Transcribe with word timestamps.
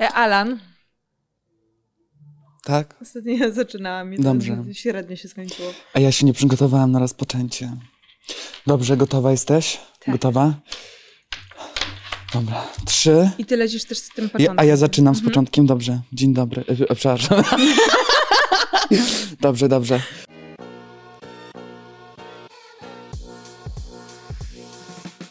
E, 0.00 0.08
Alan. 0.12 0.58
Tak? 2.64 2.94
Ostatnio 3.02 3.32
ja 3.36 3.50
zaczynałam 3.50 4.14
i 4.14 4.16
to 4.16 4.22
Dobrze. 4.22 4.56
średnio 4.72 5.16
się 5.16 5.28
skończyło. 5.28 5.72
A 5.94 6.00
ja 6.00 6.12
się 6.12 6.26
nie 6.26 6.32
przygotowałam 6.32 6.92
na 6.92 6.98
rozpoczęcie. 6.98 7.72
Dobrze, 8.66 8.96
gotowa 8.96 9.30
jesteś? 9.30 9.78
Tak. 10.00 10.14
Gotowa? 10.14 10.54
Dobra. 12.34 12.66
Trzy. 12.86 13.30
I 13.38 13.44
ty 13.44 13.56
lecisz 13.56 13.84
też 13.84 13.98
z 13.98 14.08
tym 14.08 14.24
Ja, 14.24 14.30
początkiem. 14.30 14.58
a 14.58 14.64
ja 14.64 14.76
zaczynam 14.76 15.12
Mhm. 15.14 15.24
z 15.24 15.28
początkiem. 15.28 15.66
Dobrze. 15.66 16.00
Dzień 16.12 16.34
dobry. 16.34 16.64
E, 16.88 16.94
przepraszam. 16.94 17.42
dobrze, 19.40 19.68
dobrze. 19.68 20.00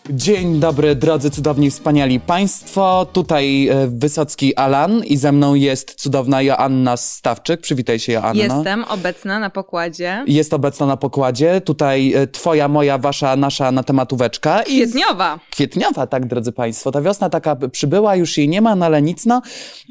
Dzień 0.10 0.60
dobry, 0.60 0.96
drodzy, 0.96 1.30
cudowni, 1.30 1.72
wspaniali 1.72 2.20
Państwo. 2.20 3.08
Tutaj 3.14 3.68
e, 3.68 3.88
Wysocki 3.88 4.56
Alan 4.56 5.04
i 5.04 5.18
ze 5.18 5.32
mną 5.32 5.56
jest 5.56 5.96
cudowna 5.96 6.42
Joanna 6.42 6.98
Stawczyk. 6.98 7.62
Przywitaj 7.62 8.00
się, 8.00 8.14
Joanno. 8.14 8.44
Jestem 8.44 8.84
obecna 8.84 9.40
na 9.40 9.50
pokładzie. 9.50 10.24
Jest 10.28 10.54
obecna 10.54 10.86
na 10.86 10.98
pokładzie. 10.98 11.62
Tutaj 11.62 12.14
e, 12.14 12.28
twoja, 12.28 12.68
moja, 12.68 12.98
wasza, 12.98 13.36
nasza 13.36 13.72
na 13.72 13.84
tematóweczka. 13.84 14.62
I 14.62 14.66
Kwietniowa. 14.66 15.40
Kwietniowa, 15.52 16.08
tak, 16.08 16.26
drodzy 16.26 16.52
Państwo. 16.52 16.92
Ta 16.92 17.02
wiosna 17.02 17.30
taka 17.30 17.56
przybyła, 17.56 18.16
już 18.16 18.38
jej 18.38 18.50
nie 18.50 18.62
ma, 18.62 18.76
no 18.76 18.86
ale 18.86 19.02
nic, 19.02 19.26
no. 19.26 19.42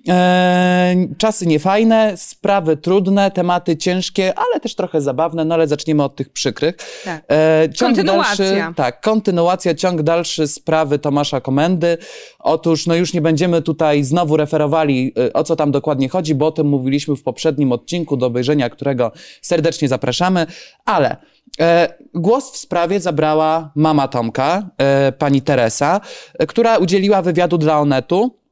E, 0.08 0.96
czasy 1.18 1.46
niefajne, 1.46 2.12
sprawy 2.16 2.76
trudne, 2.76 3.30
tematy 3.30 3.76
ciężkie, 3.76 4.38
ale 4.38 4.60
też 4.60 4.74
trochę 4.74 5.00
zabawne, 5.00 5.44
no 5.44 5.54
ale 5.54 5.68
zaczniemy 5.68 6.02
od 6.02 6.16
tych 6.16 6.28
przykrych. 6.28 6.76
Tak. 7.04 7.24
E, 7.30 7.68
ciąg 7.74 7.96
Kontynuacja. 7.96 8.50
Dalszy, 8.56 8.74
tak, 8.76 9.00
kontynuacja, 9.00 9.74
ciąg 9.74 10.05
dalszy 10.06 10.46
sprawy 10.46 10.98
Tomasza 10.98 11.40
Komendy. 11.40 11.98
Otóż, 12.38 12.86
no 12.86 12.94
już 12.94 13.12
nie 13.12 13.20
będziemy 13.20 13.62
tutaj 13.62 14.04
znowu 14.04 14.36
referowali, 14.36 15.12
y, 15.18 15.32
o 15.32 15.44
co 15.44 15.56
tam 15.56 15.70
dokładnie 15.70 16.08
chodzi, 16.08 16.34
bo 16.34 16.46
o 16.46 16.52
tym 16.52 16.66
mówiliśmy 16.66 17.16
w 17.16 17.22
poprzednim 17.22 17.72
odcinku, 17.72 18.16
do 18.16 18.26
obejrzenia 18.26 18.70
którego 18.70 19.12
serdecznie 19.42 19.88
zapraszamy, 19.88 20.46
ale 20.84 21.16
e, 21.60 21.94
głos 22.14 22.52
w 22.52 22.56
sprawie 22.56 23.00
zabrała 23.00 23.70
mama 23.74 24.08
Tomka, 24.08 24.70
e, 24.78 25.12
pani 25.12 25.42
Teresa, 25.42 26.00
e, 26.38 26.46
która 26.46 26.78
udzieliła 26.78 27.22
wywiadu 27.22 27.58
dla 27.58 27.80
Onetu 27.80 28.45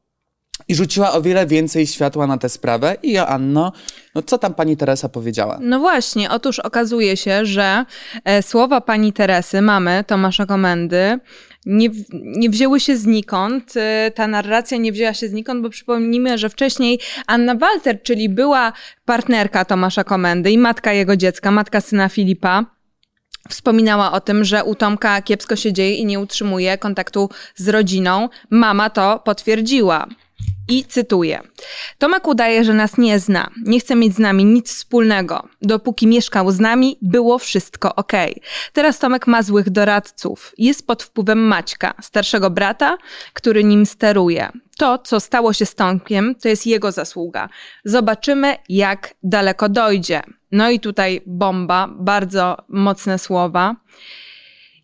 i 0.69 0.75
rzuciła 0.75 1.12
o 1.12 1.23
wiele 1.23 1.47
więcej 1.47 1.87
światła 1.87 2.27
na 2.27 2.39
tę 2.39 2.48
sprawę. 2.48 2.97
I 3.03 3.12
Joanno, 3.12 3.73
no 4.15 4.23
co 4.23 4.39
tam 4.39 4.55
pani 4.55 4.77
Teresa 4.77 5.09
powiedziała? 5.09 5.59
No 5.61 5.79
właśnie, 5.79 6.31
otóż 6.31 6.59
okazuje 6.59 7.17
się, 7.17 7.47
że 7.47 7.84
e, 8.25 8.43
słowa 8.43 8.81
pani 8.81 9.12
Teresy, 9.12 9.62
mamy 9.62 10.05
Tomasza 10.07 10.47
Komendy, 10.47 11.19
nie, 11.67 11.89
nie 12.12 12.51
wzięły 12.51 12.81
się 12.81 12.97
znikąd. 12.97 13.77
E, 13.77 14.11
ta 14.15 14.27
narracja 14.27 14.79
nie 14.79 14.92
wzięła 14.92 15.15
się 15.15 15.29
znikąd, 15.29 15.62
bo 15.62 15.70
przypomnijmy, 15.70 16.39
że 16.39 16.48
wcześniej 16.48 17.01
Anna 17.27 17.55
Walter, 17.55 18.03
czyli 18.03 18.29
była 18.29 18.73
partnerka 19.05 19.65
Tomasza 19.65 20.05
Komendy 20.05 20.51
i 20.51 20.59
matka 20.59 20.92
jego 20.92 21.17
dziecka, 21.17 21.51
matka 21.51 21.81
syna 21.81 22.09
Filipa, 22.09 22.75
Wspominała 23.48 24.12
o 24.12 24.20
tym, 24.20 24.45
że 24.45 24.65
u 24.65 24.75
Tomka 24.75 25.23
kiepsko 25.23 25.57
się 25.57 25.73
dzieje 25.73 25.95
i 25.95 26.07
nie 26.07 26.20
utrzymuje 26.20 26.79
kontaktu 26.79 27.31
z 27.55 27.69
rodziną. 27.69 28.29
Mama 28.51 28.91
to 28.91 29.19
potwierdziła. 29.25 30.07
I 30.69 30.84
cytuję: 30.84 31.41
Tomek 31.98 32.28
udaje, 32.28 32.64
że 32.64 32.75
nas 32.75 32.98
nie 32.98 33.19
zna, 33.19 33.50
nie 33.67 33.81
chce 33.81 33.97
mieć 33.97 34.14
z 34.14 34.19
nami 34.19 34.45
nic 34.45 34.69
wspólnego. 34.69 35.48
Dopóki 35.62 36.06
mieszkał 36.06 36.51
z 36.51 36.61
nami, 36.61 36.98
było 37.03 37.39
wszystko 37.39 37.95
ok. 37.95 38.12
Teraz 38.73 38.98
Tomek 38.98 39.27
ma 39.27 39.42
złych 39.42 39.70
doradców. 39.70 40.53
Jest 40.59 40.86
pod 40.86 41.03
wpływem 41.03 41.39
Maćka, 41.39 41.95
starszego 42.03 42.51
brata, 42.51 42.98
który 43.33 43.64
nim 43.64 43.86
steruje. 43.86 44.48
To, 44.78 44.98
co 44.98 45.20
stało 45.20 45.53
się 45.53 45.67
z 45.67 45.75
Tomkiem, 45.75 46.34
to 46.34 46.48
jest 46.48 46.67
jego 46.67 46.92
zasługa. 46.92 47.48
Zobaczymy, 47.84 48.56
jak 48.69 49.14
daleko 49.23 49.69
dojdzie. 49.69 50.23
No 50.53 50.70
i 50.70 50.81
tutaj 50.81 51.23
bomba, 51.27 51.89
bardzo 51.98 52.56
mocne 52.69 53.19
słowa. 53.19 53.77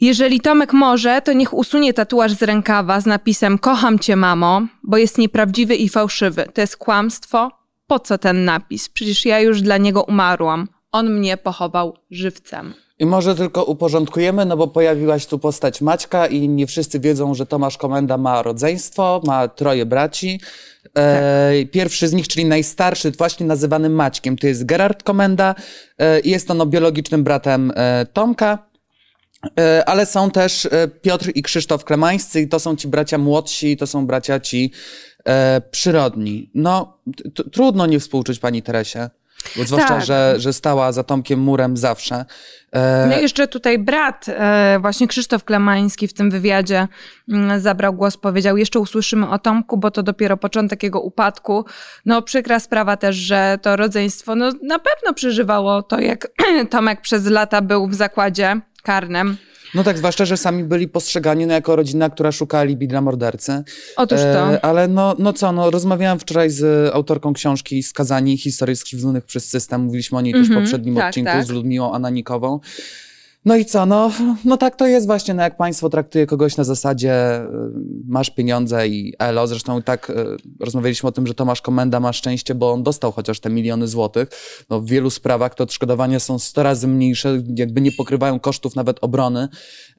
Jeżeli 0.01 0.41
Tomek 0.41 0.73
może, 0.73 1.23
to 1.23 1.33
niech 1.33 1.55
usunie 1.55 1.95
tatuaż 1.95 2.33
z 2.33 2.43
rękawa 2.43 3.01
z 3.01 3.07
napisem 3.07 3.59
Kocham 3.59 3.99
cię, 3.99 4.17
mamo, 4.17 4.63
bo 4.83 4.97
jest 4.97 5.19
nieprawdziwy 5.19 5.77
i 5.77 5.89
fałszywy. 5.89 6.47
To 6.55 6.61
jest 6.61 6.77
kłamstwo. 6.77 7.51
Po 7.87 7.99
co 7.99 8.19
ten 8.19 8.45
napis? 8.45 8.89
Przecież 8.89 9.25
ja 9.25 9.41
już 9.41 9.63
dla 9.63 9.77
niego 9.79 10.03
umarłam. 10.03 10.69
On 10.93 11.11
mnie 11.11 11.37
pochował 11.37 11.97
żywcem. 12.11 12.75
I 12.99 13.07
może 13.07 13.35
tylko 13.35 13.65
uporządkujemy, 13.65 14.45
no 14.45 14.57
bo 14.57 14.69
pojawiłaś 14.69 15.27
tu 15.27 15.39
postać 15.39 15.81
Maćka 15.81 16.27
i 16.27 16.49
nie 16.49 16.67
wszyscy 16.67 17.01
wiedzą, 17.01 17.35
że 17.35 17.47
Tomasz 17.47 17.79
Komenda 17.79 18.17
ma 18.17 18.43
rodzeństwo, 18.43 19.23
ma 19.27 19.49
troje 19.49 19.87
braci. 19.87 20.41
E, 20.97 21.53
pierwszy 21.73 22.09
z 22.09 22.13
nich, 22.13 22.29
czyli 22.29 22.45
najstarszy, 22.45 23.11
właśnie 23.11 23.47
nazywany 23.47 23.89
Maćkiem, 23.89 24.39
to 24.39 24.47
jest 24.47 24.67
Gerard 24.67 25.03
Komenda 25.03 25.55
e, 25.99 26.21
jest 26.21 26.51
on 26.51 26.71
biologicznym 26.71 27.25
bratem 27.25 27.73
e, 27.77 28.07
Tomka. 28.13 28.70
E, 29.59 29.85
Ale 29.89 30.07
są 30.07 30.31
też 30.31 30.67
e, 30.67 30.89
Piotr 30.89 31.31
i 31.35 31.43
Krzysztof 31.43 31.85
Klemańscy 31.85 32.41
i 32.41 32.49
to 32.49 32.61
są 32.61 32.77
ci 32.77 32.89
bracia 32.89 33.19
młodsi, 33.19 33.77
to 33.77 33.87
są 33.87 34.07
bracia 34.07 34.41
ci 34.41 34.73
e, 35.25 35.61
przyrodni. 35.71 36.51
No, 36.55 36.99
trudno 37.53 37.87
nie 37.87 38.01
współczuć 38.01 38.39
pani 38.39 38.63
Teresie, 38.63 39.11
bo 39.57 39.65
zwłaszcza, 39.65 39.89
Tak. 39.89 40.05
że, 40.05 40.35
że 40.39 40.53
stała 40.53 40.93
za 40.93 41.05
Tomkiem 41.05 41.41
murem 41.41 41.77
zawsze. 41.77 42.25
E, 42.73 43.07
No 43.11 43.19
i 43.19 43.23
jeszcze 43.23 43.49
tutaj 43.49 43.79
brat, 43.79 44.27
e, 44.29 44.79
właśnie 44.81 45.09
Krzysztof 45.09 45.45
Klemański 45.45 46.09
w 46.09 46.13
tym 46.13 46.31
wywiadzie 46.31 46.89
mm, 47.29 47.61
zabrał 47.61 47.95
głos, 47.95 48.17
powiedział, 48.17 48.57
jeszcze 48.57 48.79
usłyszymy 48.81 49.29
o 49.31 49.39
Tomku, 49.39 49.77
bo 49.77 49.91
to 49.91 50.03
dopiero 50.03 50.37
początek 50.37 50.83
jego 50.83 51.01
upadku. 51.01 51.65
No 52.07 52.23
przykra 52.23 52.61
sprawa 52.61 52.97
też, 52.97 53.17
że 53.17 53.59
to 53.63 53.77
rodzeństwo 53.77 54.35
no, 54.35 54.53
na 54.63 54.79
pewno 54.79 55.15
przeżywało 55.15 55.83
to, 55.83 56.01
jak 56.01 56.29
Tomek 56.71 57.01
przez 57.01 57.27
lata 57.27 57.63
był 57.63 57.89
w 57.89 57.95
zakładzie 57.95 58.61
karnym. 58.83 59.37
No 59.75 59.85
tak, 59.85 59.99
zwłaszcza, 59.99 60.25
że 60.25 60.37
sami 60.37 60.65
byli 60.65 60.89
postrzegani 60.89 61.47
no, 61.47 61.55
jako 61.55 61.77
rodzina, 61.77 62.11
która 62.11 62.33
szuka 62.33 62.59
alibi 62.59 62.89
dla 62.89 63.01
mordercy. 63.01 63.63
Otóż 63.97 64.21
to. 64.21 64.53
E, 64.53 64.65
ale 64.65 64.89
no, 64.89 65.17
no 65.19 65.33
co, 65.33 65.53
no, 65.53 65.71
rozmawiałam 65.71 66.19
wczoraj 66.19 66.51
z 66.51 66.91
autorką 66.95 67.33
książki 67.33 67.83
Skazani, 67.83 68.39
historii 68.39 68.77
skrzywdzonych 68.77 69.25
przez 69.25 69.49
system. 69.49 69.81
Mówiliśmy 69.81 70.19
o 70.19 70.21
niej 70.21 70.33
też 70.33 70.43
w 70.43 70.51
Mhm, 70.51 70.61
poprzednim 70.65 70.95
tak, 70.95 71.09
odcinku 71.09 71.33
tak. 71.33 71.45
z 71.47 71.49
Ludmiłą 71.49 71.93
Ananikową. 71.93 72.61
No 73.45 73.57
i 73.57 73.65
co, 73.65 73.87
no, 73.87 74.13
no 74.45 74.57
tak 74.57 74.77
to 74.77 74.87
jest 74.87 75.07
właśnie, 75.07 75.35
no 75.35 75.43
jak 75.43 75.57
państwo 75.57 75.89
traktuje 75.89 76.27
kogoś 76.27 76.57
na 76.57 76.65
zasadzie 76.65 77.43
y, 77.43 77.47
masz 78.07 78.31
pieniądze 78.31 78.89
i 78.89 79.15
elo, 79.19 79.47
zresztą 79.47 79.83
tak 79.83 80.11
y, 80.11 80.15
rozmawialiśmy 80.61 81.09
o 81.09 81.13
tym, 81.13 81.27
że 81.27 81.35
Tomasz 81.35 81.61
Komenda 81.61 82.01
ma 82.01 82.13
szczęście, 82.13 82.55
bo 82.55 82.73
on 82.73 82.83
dostał 82.83 83.13
chociaż 83.13 83.41
te 83.41 83.51
miliony 83.51 83.89
złotych. 83.89 84.29
No 84.71 84.81
w 84.81 84.87
wielu 84.87 85.11
sprawach 85.11 85.55
te 85.55 85.65
odszkodowania 85.65 86.21
są 86.21 86.39
100 86.39 86.63
razy 86.63 86.89
mniejsze, 86.89 87.43
jakby 87.57 87.81
nie 87.81 87.93
pokrywają 87.93 88.41
kosztów 88.41 88.77
nawet 88.77 88.99
obrony. 89.01 89.49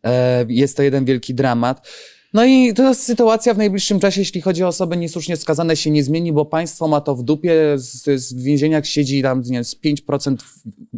E, 0.06 0.46
jest 0.50 0.78
to 0.78 0.84
jeden 0.84 1.06
wielki 1.06 1.34
dramat. 1.34 1.88
No 2.34 2.46
i 2.46 2.74
ta 2.74 2.94
sytuacja 2.94 3.54
w 3.54 3.58
najbliższym 3.58 4.00
czasie, 4.00 4.22
jeśli 4.22 4.42
chodzi 4.42 4.64
o 4.64 4.68
osoby 4.68 4.98
niesłusznie 4.98 5.38
skazane, 5.38 5.76
się 5.76 5.92
nie 5.92 6.04
zmieni, 6.04 6.34
bo 6.34 6.46
państwo 6.46 6.88
ma 6.88 7.02
to 7.02 7.16
w 7.16 7.24
dupie. 7.24 7.54
Z, 7.76 8.22
z 8.22 8.34
w 8.34 8.42
więzieniach 8.42 8.86
siedzi 8.86 9.22
tam 9.22 9.42
nie 9.42 9.52
wiem, 9.52 9.64
z 9.64 9.76
5% 9.76 10.36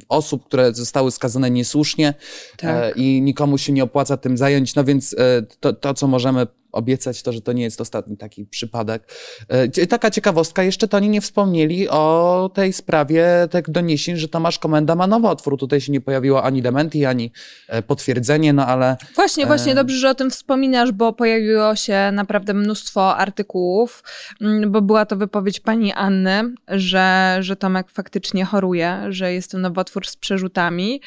osób, 0.09 0.45
które 0.45 0.73
zostały 0.73 1.11
skazane 1.11 1.51
niesłusznie 1.51 2.13
Tak. 2.57 2.97
e, 2.97 2.99
i 3.01 3.21
nikomu 3.21 3.57
się 3.57 3.73
nie 3.73 3.83
opłaca 3.83 4.17
tym 4.17 4.37
zająć. 4.37 4.75
No 4.75 4.83
więc 4.83 5.13
e, 5.13 5.41
to, 5.59 5.73
to, 5.73 5.93
co 5.93 6.07
możemy 6.07 6.47
obiecać, 6.73 7.23
to, 7.23 7.33
że 7.33 7.41
to 7.41 7.53
nie 7.53 7.63
jest 7.63 7.81
ostatni 7.81 8.17
taki 8.17 8.45
przypadek. 8.45 9.11
E, 9.47 9.87
taka 9.87 10.11
ciekawostka, 10.11 10.63
jeszcze 10.63 10.87
to 10.87 10.97
oni 10.97 11.09
nie 11.09 11.21
wspomnieli 11.21 11.89
o 11.89 12.51
tej 12.53 12.73
sprawie 12.73 13.25
tych 13.51 13.69
doniesień, 13.69 14.15
że 14.17 14.27
Tomasz 14.27 14.59
Komenda 14.59 14.95
ma 14.95 15.07
nowotwór. 15.07 15.57
Tutaj 15.57 15.81
się 15.81 15.91
nie 15.91 16.01
pojawiło 16.01 16.43
ani 16.43 16.61
dementi, 16.61 17.05
ani 17.05 17.31
e, 17.67 17.81
potwierdzenie, 17.81 18.53
no 18.53 18.65
ale 18.67 18.97
Właśnie, 19.15 19.45
właśnie 19.45 19.71
E. 19.71 19.75
dobrze, 19.75 19.97
że 19.97 20.09
o 20.09 20.15
tym 20.15 20.31
wspominasz, 20.31 20.91
bo 20.91 21.13
pojawiło 21.13 21.75
się 21.75 22.09
naprawdę 22.13 22.53
mnóstwo 22.53 23.17
artykułów, 23.17 24.03
mm, 24.41 24.71
bo 24.71 24.81
była 24.81 25.05
to 25.05 25.15
wypowiedź 25.15 25.59
pani 25.59 25.93
Anny, 25.93 26.53
że, 26.67 27.37
że 27.39 27.55
Tomek 27.55 27.91
faktycznie 27.91 28.45
choruje, 28.45 28.99
że 29.09 29.33
jest 29.33 29.51
to 29.51 29.57
nowotwór 29.57 30.07
z 30.07 30.15
przerzutami. 30.15 31.01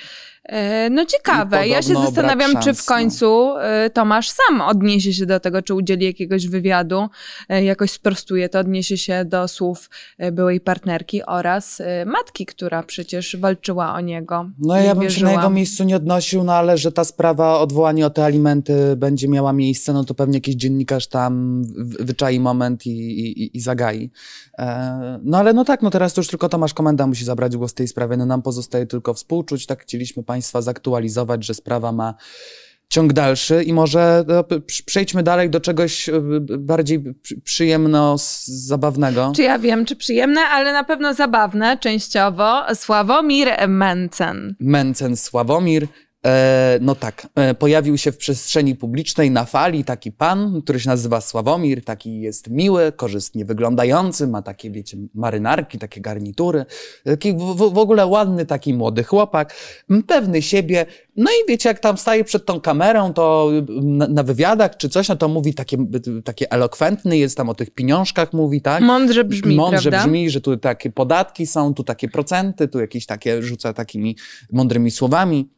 E, 0.49 0.91
No 0.91 1.07
ciekawe, 1.07 1.69
ja 1.69 1.83
się 1.83 1.95
zastanawiam, 1.95 2.63
czy 2.63 2.75
w 2.75 2.79
no. 2.89 2.95
końcu 2.95 3.57
e, 3.59 3.91
Tomasz 3.91 4.31
sam 4.31 4.61
odniesie 4.61 5.13
się 5.13 5.27
do 5.27 5.41
tego, 5.41 5.63
czy 5.63 5.75
udzieli 5.75 6.07
jakiegoś 6.07 6.47
wywiadu, 6.47 7.09
e, 7.49 7.65
jakoś 7.65 7.91
sprostuje 7.91 8.49
to, 8.49 8.59
odniesie 8.59 8.99
się 8.99 9.25
do 9.25 9.49
słów 9.49 9.91
byłej 10.33 10.61
partnerki 10.61 11.23
oraz 11.23 11.83
matki, 12.07 12.47
która 12.47 12.83
przecież 12.83 13.37
walczyła 13.37 13.95
o 13.95 14.01
niego. 14.01 14.51
No 14.59 14.77
ja 14.77 14.95
bym 14.95 15.03
się 15.03 15.09
wierzyła. 15.09 15.31
na 15.31 15.37
jego 15.37 15.51
miejscu 15.51 15.85
nie 15.85 15.97
odnosił, 15.97 16.45
no 16.45 16.55
ale 16.55 16.79
że 16.79 16.93
ta 16.93 17.05
sprawa 17.05 17.61
odwołania 17.61 18.07
o 18.07 18.11
te 18.11 18.25
alimenty 18.25 18.97
będzie 18.97 19.29
miała 19.29 19.53
miejsce, 19.53 19.93
no 19.93 20.05
to 20.05 20.15
pewnie 20.15 20.37
jakiś 20.37 20.55
dziennikarz 20.55 21.07
tam 21.07 21.63
wyczai 22.01 22.41
moment 22.41 22.87
i, 22.87 22.91
i, 22.91 23.57
i 23.57 23.61
zagai. 23.61 24.11
No 25.23 25.39
ale 25.39 25.53
no 25.53 25.65
tak, 25.65 25.83
no 25.83 25.91
teraz 25.91 26.15
to 26.15 26.21
już 26.21 26.29
tylko 26.29 26.49
Tomasz 26.49 26.75
Komenda 26.75 27.07
musi 27.07 27.25
zabrać 27.25 27.57
głos 27.57 27.71
w 27.71 27.75
tej 27.75 27.89
sprawie, 27.89 28.17
no 28.17 28.27
nam 28.27 28.43
pozostaje 28.43 28.87
tylko 28.87 29.15
współczuć, 29.15 29.67
tak 29.67 29.83
chcieliśmy 29.83 30.23
Państwa 30.23 30.36
zaktualizować, 30.43 31.45
że 31.45 31.55
sprawa 31.55 31.93
ma 31.93 32.15
ciąg 32.89 33.13
dalszy 33.13 33.63
i 33.63 33.73
może 33.73 34.25
no, 34.29 34.45
przejdźmy 34.87 35.23
dalej 35.23 35.51
do 35.51 35.61
czegoś 35.61 36.09
e, 36.09 36.13
bardziej 36.59 37.03
przyjemno 37.45 38.17
zabawnego. 38.45 39.33
Czy 39.37 39.43
ja 39.43 39.59
wiem, 39.59 39.85
czy 39.85 39.97
przyjemne, 39.97 40.41
ale 40.41 40.73
na 40.73 40.85
pewno 40.85 41.15
zabawne 41.15 41.79
częściowo. 41.79 42.75
Sławomir 42.75 43.49
Mencen. 43.69 44.57
Mencen 44.61 45.17
Sławomir, 45.17 45.87
no 46.81 46.95
tak, 46.95 47.29
e, 47.35 47.55
pojawił 47.55 47.99
się 47.99 48.13
w 48.13 48.17
przestrzeni 48.17 48.75
publicznej 48.75 49.31
na 49.31 49.45
fali 49.45 49.85
taki 49.85 50.13
pan, 50.13 50.63
który 50.63 50.81
się 50.81 50.89
nazywa 50.89 51.21
Sławomir, 51.21 51.85
taki 51.85 52.21
jest 52.21 52.51
miły, 52.51 52.93
korzystnie 52.93 53.45
wyglądający, 53.45 54.27
ma 54.27 54.43
takie, 54.43 54.71
wiecie, 54.71 54.97
marynarki, 55.15 55.79
takie 55.79 56.01
garnitury, 56.01 56.65
taki 57.05 57.33
w, 57.33 57.57
w 57.57 57.79
ogóle 57.79 58.07
ładny 58.07 58.47
taki 58.47 58.75
młody 58.75 59.05
chłopak, 59.05 59.55
pewny 60.07 60.43
siebie, 60.43 60.87
no 61.17 61.31
i 61.31 61.49
wiecie, 61.49 61.69
jak 61.69 61.79
tam 61.79 61.99
staje 61.99 62.25
przed 62.25 62.47
tą 62.47 62.61
kamerą, 62.61 63.13
to 63.13 63.51
na, 63.83 64.09
na 64.09 64.23
wywiadach 64.23 64.77
czy 64.77 64.89
coś, 64.89 65.09
no 65.09 65.17
to 65.17 65.29
mówi 65.29 65.55
takie, 65.55 65.77
takie 66.25 66.53
elokwentny, 66.53 67.19
jest 67.19 67.37
tam 67.37 67.49
o 67.49 67.55
tych 67.55 67.71
pieniążkach 67.71 68.33
mówi, 68.33 68.61
tak? 68.61 68.83
Mądrze 68.83 69.25
brzmi, 69.25 69.57
Mądrze 69.57 69.91
prawda? 69.91 70.09
brzmi, 70.09 70.31
że 70.31 70.41
tu 70.41 70.57
takie 70.57 70.91
podatki 70.91 71.47
są, 71.47 71.75
tu 71.75 71.85
takie 71.85 72.09
procenty, 72.09 72.69
tu 72.69 72.81
jakieś 72.81 73.07
takie, 73.07 73.43
rzuca 73.43 73.73
takimi 73.73 74.17
mądrymi 74.53 74.91
słowami. 74.91 75.56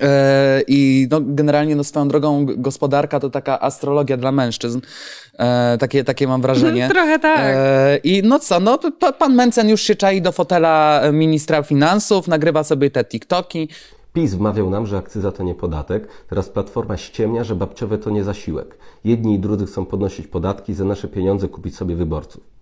E, 0.00 0.62
I 0.68 1.08
no, 1.10 1.20
generalnie 1.24 1.76
no, 1.76 1.84
swoją 1.84 2.08
drogą 2.08 2.46
gospodarka 2.56 3.20
to 3.20 3.30
taka 3.30 3.60
astrologia 3.60 4.16
dla 4.16 4.32
mężczyzn. 4.32 4.80
E, 5.38 5.78
takie, 5.78 6.04
takie 6.04 6.28
mam 6.28 6.42
wrażenie. 6.42 6.88
Trochę 6.94 7.18
tak. 7.18 7.40
E, 7.40 7.96
I 7.96 8.22
no 8.22 8.38
co, 8.38 8.60
no, 8.60 8.78
pan 9.18 9.34
Mencen 9.34 9.68
już 9.68 9.80
się 9.80 9.94
czai 9.94 10.22
do 10.22 10.32
fotela 10.32 11.02
ministra 11.12 11.62
finansów, 11.62 12.28
nagrywa 12.28 12.64
sobie 12.64 12.90
te 12.90 13.04
TikToki. 13.04 13.68
PiS 14.12 14.34
wmawiał 14.34 14.70
nam, 14.70 14.86
że 14.86 14.98
akcyza 14.98 15.32
to 15.32 15.42
nie 15.42 15.54
podatek. 15.54 16.08
Teraz 16.28 16.48
Platforma 16.48 16.96
ściemnia, 16.96 17.44
że 17.44 17.54
babciowe 17.54 17.98
to 17.98 18.10
nie 18.10 18.24
zasiłek. 18.24 18.78
Jedni 19.04 19.34
i 19.34 19.38
drudzy 19.38 19.66
chcą 19.66 19.86
podnosić 19.86 20.26
podatki, 20.26 20.74
za 20.74 20.84
nasze 20.84 21.08
pieniądze 21.08 21.48
kupić 21.48 21.76
sobie 21.76 21.96
wyborców. 21.96 22.59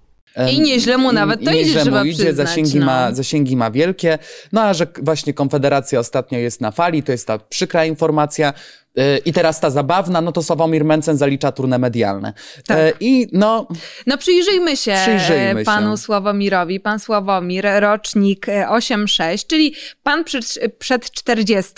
I 0.53 0.61
nieźle 0.61 0.99
mu 0.99 1.13
nawet 1.13 1.45
to 1.45 1.51
idzie, 1.51 1.81
trzeba 1.81 2.05
idzie, 2.05 2.25
przyznać, 2.25 2.49
zasięgi, 2.49 2.79
no. 2.79 2.87
ma, 2.87 3.15
zasięgi 3.15 3.57
ma 3.57 3.71
wielkie. 3.71 4.19
No 4.53 4.63
a 4.63 4.75
że 4.75 4.87
właśnie 5.03 5.35
Konfederacja 5.35 6.01
ostatnio 6.01 6.39
jest 6.39 6.61
na 6.61 6.71
fali, 6.71 7.03
to 7.03 7.13
jest 7.13 7.27
ta 7.27 7.39
przykra 7.39 7.85
informacja. 7.85 8.53
Y, 8.99 9.19
I 9.25 9.33
teraz 9.33 9.61
ta 9.61 9.71
zabawna, 9.71 10.21
no 10.21 10.33
to 10.33 10.43
Sławomir 10.43 10.85
Mencen 10.85 11.17
zalicza 11.17 11.53
turne 11.53 11.79
medialne. 11.79 12.33
Tak. 12.67 12.79
Y, 12.79 12.93
I 13.01 13.29
no... 13.33 13.69
No 14.07 14.19
przyjrzyjmy 14.19 14.77
się 14.77 14.95
Przyjrzyjmy 15.03 15.65
panu 15.65 15.97
się. 15.97 16.03
Sławomirowi. 16.03 16.81
Pan 16.81 17.01
Sławomir, 17.01 17.67
rocznik 17.81 18.47
8-6, 18.47 19.47
czyli 19.47 19.75
pan 20.03 20.25
przed, 20.25 20.59
przed 20.79 21.11
40, 21.11 21.73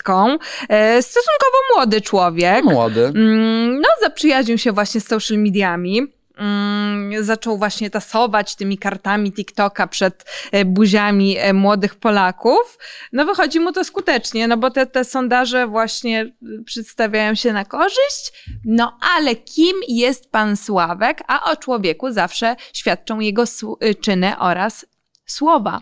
stosunkowo 1.01 1.59
młody 1.77 2.01
człowiek. 2.01 2.65
Młody. 2.65 3.05
Mm, 3.05 3.81
No 3.81 3.89
zaprzyjaźnił 4.03 4.59
się 4.59 4.73
właśnie 4.73 5.01
z 5.01 5.09
social 5.09 5.39
mediami. 5.39 6.20
Mm, 6.41 7.25
zaczął 7.25 7.59
właśnie 7.59 7.91
tasować 7.91 8.57
tymi 8.57 8.79
kartami 8.79 9.33
TikToka 9.33 9.87
przed 9.87 10.25
e, 10.53 10.65
buziami 10.65 11.37
e, 11.39 11.53
młodych 11.53 11.95
Polaków. 11.95 12.79
No 13.13 13.25
wychodzi 13.25 13.61
mu 13.61 13.73
to 13.73 13.85
skutecznie, 13.85 14.49
no 14.49 14.57
bo 14.57 14.71
te, 14.71 14.87
te 14.87 15.05
sondaże 15.05 15.67
właśnie 15.67 16.33
y, 16.43 16.65
przedstawiają 16.65 17.35
się 17.35 17.53
na 17.53 17.65
korzyść. 17.65 18.33
No 18.65 18.99
ale 19.17 19.37
kim 19.37 19.77
jest 19.89 20.31
pan 20.31 20.57
Sławek? 20.57 21.23
A 21.29 21.51
o 21.51 21.57
człowieku 21.57 22.13
zawsze 22.13 22.57
świadczą 22.73 23.21
jego 23.21 23.45
y, 23.85 23.95
czyny 23.95 24.39
oraz 24.39 24.87
słowa. 25.27 25.81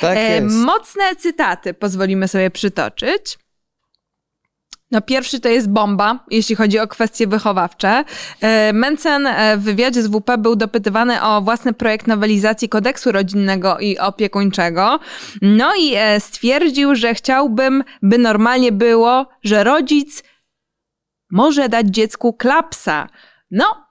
Tak 0.00 0.16
E, 0.16 0.34
jest. 0.34 0.56
Mocne 0.56 1.16
cytaty 1.16 1.74
pozwolimy 1.74 2.28
sobie 2.28 2.50
przytoczyć. 2.50 3.38
No 4.90 5.00
pierwszy 5.00 5.40
to 5.40 5.48
jest 5.48 5.70
bomba, 5.70 6.24
jeśli 6.30 6.56
chodzi 6.56 6.78
o 6.78 6.88
kwestie 6.88 7.26
wychowawcze. 7.26 8.04
E, 8.40 8.72
Mencen 8.72 9.26
e, 9.26 9.56
w 9.56 9.62
wywiadzie 9.62 10.02
z 10.02 10.08
WP 10.08 10.38
był 10.38 10.56
dopytywany 10.56 11.22
o 11.22 11.40
własny 11.40 11.72
projekt 11.72 12.06
nowelizacji 12.06 12.68
kodeksu 12.68 13.12
rodzinnego 13.12 13.78
i 13.78 13.98
opiekuńczego. 13.98 15.00
No 15.42 15.72
i 15.78 15.94
e, 15.94 16.20
stwierdził, 16.20 16.94
że 16.94 17.14
chciałbym, 17.14 17.84
by 18.02 18.18
normalnie 18.18 18.72
było, 18.72 19.28
że 19.44 19.64
rodzic 19.64 20.24
może 21.30 21.68
dać 21.68 21.86
dziecku 21.86 22.32
klapsa. 22.32 23.08
No, 23.50 23.89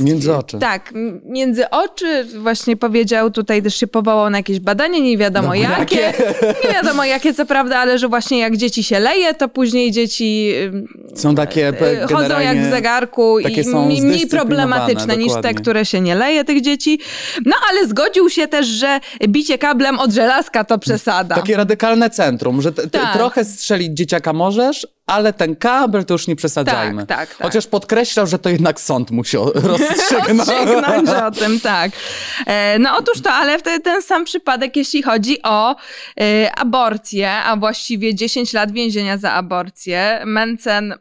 Między 0.00 0.34
oczy. 0.34 0.58
Tak, 0.58 0.92
między 1.24 1.70
oczy 1.70 2.24
właśnie 2.24 2.76
powiedział, 2.76 3.30
tutaj 3.30 3.62
też 3.62 3.74
się 3.74 3.86
powołał 3.86 4.30
na 4.30 4.38
jakieś 4.38 4.60
badania, 4.60 4.98
nie 4.98 5.18
wiadomo 5.18 5.48
No, 5.48 5.54
jakie. 5.54 5.96
jakie? 6.00 6.34
Nie 6.64 6.74
wiadomo 6.74 7.04
jakie, 7.04 7.34
co 7.34 7.46
prawda, 7.46 7.78
ale 7.78 7.98
że 7.98 8.08
właśnie 8.08 8.38
jak 8.38 8.56
dzieci 8.56 8.84
się 8.84 8.98
leje, 8.98 9.34
to 9.34 9.48
później 9.48 9.90
dzieci 9.90 10.52
Są 11.14 11.34
takie 11.34 11.68
y, 12.04 12.06
chodzą 12.14 12.40
jak 12.40 12.58
w 12.58 12.70
zegarku 12.70 13.38
i 13.38 13.64
mniej, 14.00 14.26
problematyczne 14.26 15.16
niż 15.16 15.32
te, 15.42 15.54
które 15.54 15.84
się 15.84 16.00
nie 16.00 16.14
leje 16.14 16.44
tych 16.44 16.60
dzieci. 16.60 17.00
No 17.46 17.56
ale 17.70 17.88
zgodził 17.88 18.30
się 18.30 18.48
też, 18.48 18.66
że 18.66 19.00
bicie 19.28 19.58
kablem 19.58 19.98
od 19.98 20.12
żelazka 20.12 20.64
to 20.64 20.78
przesada. 20.78 21.34
Takie 21.34 21.56
radykalne 21.56 22.10
centrum, 22.10 22.62
że 22.62 22.72
Tak. 22.72 23.12
trochę 23.16 23.44
strzelić 23.44 23.92
dzieciaka 23.92 24.32
możesz, 24.32 24.86
ale 25.08 25.32
ten 25.32 25.56
kabel 25.56 26.04
to 26.04 26.14
już 26.14 26.26
nie 26.26 26.36
przesadzajmy. 26.36 27.06
Tak, 27.06 27.18
tak, 27.18 27.28
tak. 27.38 27.46
Chociaż 27.46 27.66
podkreślał, 27.66 28.26
że 28.26 28.38
to 28.38 28.48
jednak 28.48 28.80
sąd 28.80 29.10
musi 29.10 29.36
rozstrzygnąć. 29.54 30.38
Rozstrzygnąć 30.38 31.08
o 31.08 31.30
tym, 31.30 31.60
tak. 31.60 31.90
E, 32.46 32.78
No 32.78 32.96
otóż 32.98 33.22
to, 33.22 33.32
ale 33.32 33.58
wtedy 33.58 33.80
ten 33.80 34.02
sam 34.02 34.24
przypadek, 34.24 34.76
jeśli 34.76 35.02
chodzi 35.02 35.42
o 35.42 35.76
e, 36.20 36.54
aborcję, 36.54 37.32
a 37.32 37.56
właściwie 37.56 38.14
10 38.14 38.52
lat 38.52 38.72
więzienia 38.72 39.18
za 39.18 39.32
aborcję. 39.32 40.22
Mencen 40.26 40.94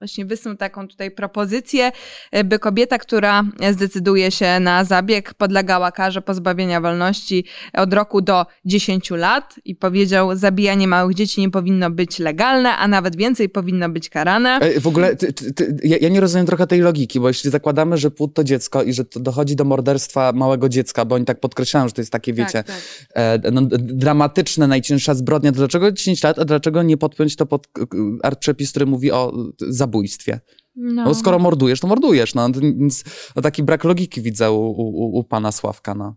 właśnie 0.00 0.26
wysnuł 0.26 0.56
taką 0.56 0.88
tutaj 0.88 1.10
propozycję, 1.10 1.92
e, 2.32 2.44
by 2.44 2.58
kobieta, 2.58 2.98
która 2.98 3.44
zdecyduje 3.72 4.30
się 4.30 4.60
na 4.60 4.84
zabieg, 4.84 5.34
podlegała 5.34 5.92
karze 5.92 6.22
pozbawienia 6.22 6.80
wolności 6.80 7.44
od 7.72 7.94
roku 7.94 8.20
do 8.22 8.46
10 8.64 9.10
lat 9.10 9.54
i 9.64 9.74
powiedział, 9.76 10.36
zabijanie 10.36 10.88
małych 10.88 11.14
dzieci 11.14 11.40
nie 11.40 11.50
powinno 11.50 11.90
być 11.90 12.18
legalne, 12.18 12.76
a 12.76 12.88
nawet 12.88 13.16
więcej 13.16 13.48
powinno 13.48 13.88
być 13.88 14.08
karane. 14.08 14.60
W 14.80 14.86
ogóle 14.86 15.16
ty, 15.16 15.32
ty, 15.32 15.52
ty, 15.52 15.76
ja, 15.84 15.96
ja 16.00 16.08
nie 16.08 16.20
rozumiem 16.20 16.46
trochę 16.46 16.66
tej 16.66 16.80
logiki, 16.80 17.20
bo 17.20 17.28
jeśli 17.28 17.50
zakładamy, 17.50 17.98
że 17.98 18.10
płód 18.10 18.34
to 18.34 18.44
dziecko 18.44 18.82
i 18.82 18.92
że 18.92 19.04
to 19.04 19.20
dochodzi 19.20 19.56
do 19.56 19.64
morderstwa 19.64 20.32
małego 20.32 20.68
dziecka, 20.68 21.04
bo 21.04 21.14
oni 21.14 21.24
tak 21.24 21.40
podkreślają, 21.40 21.88
że 21.88 21.94
to 21.94 22.00
jest 22.00 22.12
takie, 22.12 22.32
wiecie, 22.32 22.64
Tak, 22.64 22.76
tak. 23.42 23.52
No, 23.52 23.60
dramatyczne, 23.78 24.66
najcięższa 24.66 25.14
zbrodnia, 25.14 25.50
to 25.52 25.56
dlaczego 25.56 25.92
10 25.92 26.22
lat, 26.22 26.38
a 26.38 26.44
dlaczego 26.44 26.82
nie 26.82 26.96
podpiąć 26.96 27.36
to 27.36 27.46
pod 27.46 27.66
k- 27.66 27.82
artprzepis, 28.22 28.70
który 28.70 28.86
mówi 28.86 29.12
o 29.12 29.32
y, 29.62 29.72
zabójstwie? 29.86 30.40
No. 30.76 31.04
Bo 31.04 31.14
skoro 31.14 31.38
mordujesz, 31.38 31.80
to 31.80 31.86
mordujesz. 31.86 32.34
No, 32.34 32.50
więc 32.50 33.04
no, 33.36 33.42
taki 33.42 33.62
brak 33.62 33.84
logiki 33.84 34.22
widzę 34.22 34.50
u, 34.50 34.70
u, 34.70 35.18
u 35.18 35.24
pana 35.24 35.52
Sławka. 35.52 35.94
No. 35.94 36.14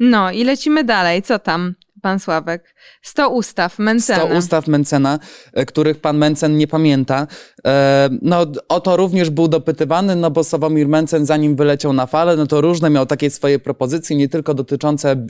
No 0.00 0.30
i 0.30 0.44
lecimy 0.44 0.84
dalej. 0.84 1.22
Co 1.22 1.38
tam, 1.38 1.74
pan 2.00 2.20
Sławek? 2.20 2.74
100 3.02 3.28
ustaw 3.28 3.78
Mencena. 3.78 4.24
100 4.26 4.38
ustaw 4.38 4.66
Mencena, 4.66 5.18
e, 5.52 5.66
których 5.66 6.00
pan 6.00 6.18
Mencen 6.18 6.56
nie 6.56 6.66
pamięta. 6.66 7.26
E, 7.66 8.08
No, 8.22 8.46
o 8.68 8.80
to 8.80 8.96
również 8.96 9.30
był 9.30 9.48
dopytywany, 9.48 10.16
no 10.16 10.30
bo 10.30 10.44
Sławomir 10.44 10.88
Mencen, 10.88 11.26
zanim 11.26 11.56
wyleciał 11.56 11.92
na 11.92 12.06
falę, 12.06 12.36
no 12.36 12.46
to 12.46 12.60
różne 12.60 12.90
miał 12.90 13.06
takie 13.06 13.30
swoje 13.30 13.58
propozycje, 13.58 14.16
nie 14.16 14.28
tylko 14.28 14.54
dotyczące 14.54 15.26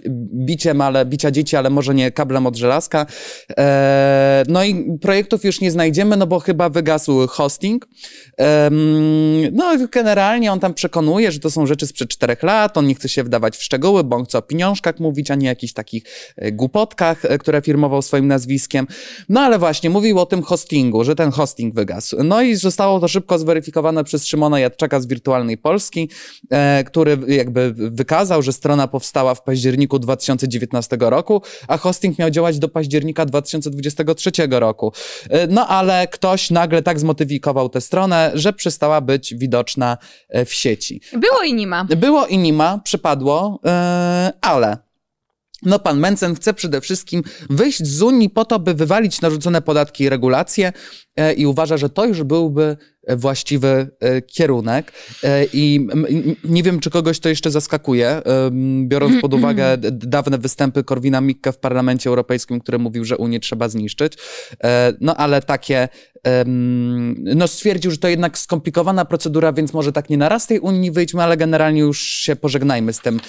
biciem, 0.47 0.81
ale, 0.81 1.07
bicia 1.07 1.31
dzieci, 1.31 1.57
ale 1.57 1.71
może 1.71 1.95
nie 1.95 2.11
kablem 2.13 2.47
od 2.47 2.57
żelazka. 2.57 3.07
E, 3.59 4.43
No 4.49 4.65
i 4.65 4.99
projektów 5.01 5.45
już 5.45 5.61
nie 5.61 5.71
znajdziemy, 5.71 6.17
no 6.17 6.27
bo 6.27 6.41
chyba 6.41 6.69
wygasł 6.69 7.27
hosting. 7.29 7.89
No, 9.53 9.65
generalnie 9.93 10.53
on 10.53 10.61
tam 10.61 10.75
przekonuje, 10.75 11.33
że 11.33 11.39
to 11.41 11.51
są 11.51 11.67
rzeczy 11.67 11.87
sprzed 11.87 12.09
czterech 12.09 12.43
lat, 12.43 12.77
on 12.77 12.87
nie 12.87 12.95
chce 12.95 13.09
się 13.09 13.25
wdawać 13.25 13.57
w 13.57 13.63
szczegóły, 13.63 14.05
bo 14.05 14.17
on 14.17 14.25
chce 14.25 14.39
o 14.39 14.43
pieniążkach 14.43 15.01
mówić, 15.01 15.31
a 15.31 15.35
nie 15.35 15.47
jakichś 15.47 15.73
takich 15.73 16.05
głupotkach, 16.61 17.25
e, 17.25 17.39
które 17.39 17.63
firmował 17.63 18.03
swoim 18.03 18.27
nazwiskiem. 18.27 18.87
No 19.29 19.41
ale 19.41 19.59
właśnie, 19.59 19.91
mówił 19.91 20.19
o 20.19 20.27
tym 20.27 20.43
hostingu, 20.43 21.05
że 21.05 21.15
ten 21.15 21.31
hosting 21.31 21.75
wygasł. 21.75 22.17
No 22.25 22.43
i 22.43 22.55
zostało 22.55 23.01
to 23.01 23.09
szybko 23.09 23.39
zweryfikowane 23.39 24.05
przez 24.05 24.27
Szymona 24.27 24.61
Jadczaka 24.61 25.01
z 25.01 25.07
Wirtualnej 25.07 25.59
Polski, 25.59 26.11
e, 26.51 26.85
który 26.85 27.19
jakby 27.29 27.73
wykazał, 27.77 28.43
że 28.43 28.53
strona 28.53 28.89
powstała 28.89 29.35
w 29.35 29.43
październiku 29.43 29.99
2019 29.99 30.97
roku, 31.01 31.43
a 31.69 31.77
hosting 31.79 32.19
miał 32.19 32.31
działać 32.31 32.59
do 32.59 32.69
października 32.69 33.27
2023 33.27 34.31
roku. 34.51 34.93
E, 35.31 35.47
No 35.47 35.69
ale 35.69 36.09
ktoś 36.09 36.51
nagle 36.51 36.83
tak 36.83 37.01
zmodyfikował 37.01 37.69
tę 37.69 37.81
stronę, 37.81 38.31
że 38.35 38.53
przestała 38.53 39.01
być 39.01 39.35
widoczna 39.35 39.99
w 40.47 40.55
sieci. 40.55 41.01
Było 41.13 41.43
i 41.43 41.55
nie 41.55 41.67
ma. 41.67 41.85
Było 41.85 42.27
i 42.27 42.39
nie 42.39 42.53
ma, 42.53 42.79
przypadło, 42.79 43.61
ale 44.41 44.90
no 45.63 45.79
pan 45.79 45.99
Mencen 45.99 46.35
chce 46.35 46.55
przede 46.55 46.81
wszystkim 46.81 47.23
wyjść 47.51 47.87
z 47.87 48.03
Unii 48.03 48.31
po 48.31 48.45
to, 48.45 48.59
by 48.59 48.75
wywalić 48.75 49.21
narzucone 49.21 49.63
podatki 49.63 50.05
i 50.05 50.09
regulacje 50.09 50.73
e, 51.17 51.33
i 51.33 51.47
uważa, 51.47 51.77
że 51.77 51.91
to 51.91 52.07
już 52.07 52.23
byłby 52.23 52.77
właściwy 53.17 53.91
e, 54.01 54.23
kierunek. 54.23 54.93
E, 55.25 55.45
I 55.53 55.89
nie 56.45 56.63
wiem, 56.63 56.81
czy 56.81 56.91
kogoś 56.91 57.21
to 57.21 57.29
jeszcze 57.29 57.51
zaskakuje, 57.51 58.23
biorąc 58.85 59.21
pod 59.21 59.35
uwagę 59.35 59.79
dawne 59.93 60.39
występy 60.39 60.85
Korwina 60.85 61.21
Mikke 61.21 61.53
w 61.53 61.59
Parlamencie 61.59 62.11
Europejskim, 62.11 62.61
który 62.61 62.79
mówił, 62.79 63.05
że 63.05 63.17
Unię 63.17 63.41
trzeba 63.41 63.69
zniszczyć. 63.69 64.13
No 65.01 65.17
ale 65.17 65.43
takie 65.43 65.89
no 67.17 67.49
stwierdził, 67.49 67.91
że 67.91 67.99
to 67.99 68.09
jednak 68.09 68.39
skomplikowana 68.39 69.05
procedura, 69.05 69.53
więc 69.53 69.73
może 69.73 69.93
tak 69.93 70.11
nie 70.11 70.17
naraz 70.17 70.47
tej 70.47 70.61
Unii 70.61 70.91
wyjdźmy, 70.91 71.23
ale 71.23 71.37
generalnie 71.37 71.81
już 71.81 72.01
się 72.03 72.37
pożegnajmy 72.37 72.93
z 72.93 73.01
tym, 73.01 73.21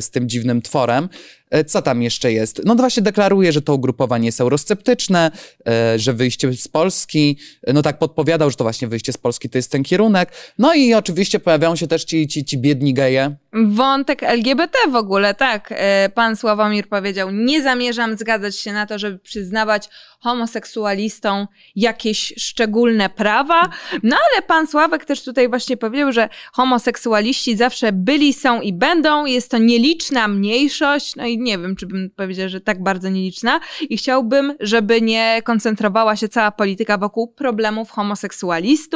z 0.00 0.10
tym 0.10 0.28
dziwnym 0.28 0.62
tworem. 0.62 1.08
E, 1.52 1.64
co 1.64 1.82
tam 1.82 2.02
jeszcze 2.02 2.32
jest? 2.32 2.60
No 2.64 2.74
właśnie 2.74 3.02
deklaruje, 3.02 3.52
że 3.52 3.62
to 3.62 3.74
ugrupowanie 3.74 4.26
jest 4.26 4.40
eurosceptyczne, 4.40 5.30
e, 5.66 5.98
że 5.98 6.12
wyjście 6.12 6.52
z 6.52 6.68
Polski, 6.68 7.38
e, 7.62 7.72
no 7.72 7.82
tak 7.82 7.98
podpowiadał, 7.98 8.50
że 8.50 8.56
to 8.56 8.64
właśnie 8.64 8.88
wyjście 8.88 9.11
z 9.12 9.18
Polski 9.18 9.50
to 9.50 9.58
jest 9.58 9.72
ten 9.72 9.82
kierunek. 9.82 10.32
No 10.58 10.74
i 10.74 10.94
oczywiście 10.94 11.40
pojawiają 11.40 11.76
się 11.76 11.86
też 11.86 12.04
ci, 12.04 12.28
ci, 12.28 12.44
ci 12.44 12.58
biedni 12.58 12.94
geje. 12.94 13.36
Wątek 13.52 14.22
LGBT 14.22 14.78
w 14.90 14.96
ogóle, 14.96 15.34
tak. 15.34 15.74
Pan 16.14 16.36
Sławomir 16.36 16.88
powiedział, 16.88 17.30
nie 17.30 17.62
zamierzam 17.62 18.16
zgadzać 18.16 18.58
się 18.58 18.72
na 18.72 18.86
to, 18.86 18.98
żeby 18.98 19.18
przyznawać 19.18 19.88
homoseksualistom 20.20 21.46
jakieś 21.76 22.34
szczególne 22.36 23.10
prawa. 23.10 23.70
No 24.02 24.16
ale 24.16 24.42
pan 24.42 24.66
Sławek 24.66 25.04
też 25.04 25.24
tutaj 25.24 25.48
właśnie 25.48 25.76
powiedział, 25.76 26.12
że 26.12 26.28
homoseksualiści 26.52 27.56
zawsze 27.56 27.92
byli, 27.92 28.32
są 28.32 28.60
i 28.60 28.72
będą. 28.72 29.26
Jest 29.26 29.50
to 29.50 29.58
nieliczna 29.58 30.28
mniejszość. 30.28 31.16
No 31.16 31.26
i 31.26 31.38
nie 31.38 31.58
wiem, 31.58 31.76
czy 31.76 31.86
bym 31.86 32.10
powiedział, 32.16 32.48
że 32.48 32.60
tak 32.60 32.82
bardzo 32.82 33.08
nieliczna. 33.08 33.60
I 33.90 33.96
chciałbym, 33.96 34.54
żeby 34.60 35.02
nie 35.02 35.40
koncentrowała 35.44 36.16
się 36.16 36.28
cała 36.28 36.50
polityka 36.50 36.98
wokół 36.98 37.28
problemów 37.28 37.90
homoseksualistów. 37.90 38.91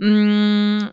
Mm 0.00 0.88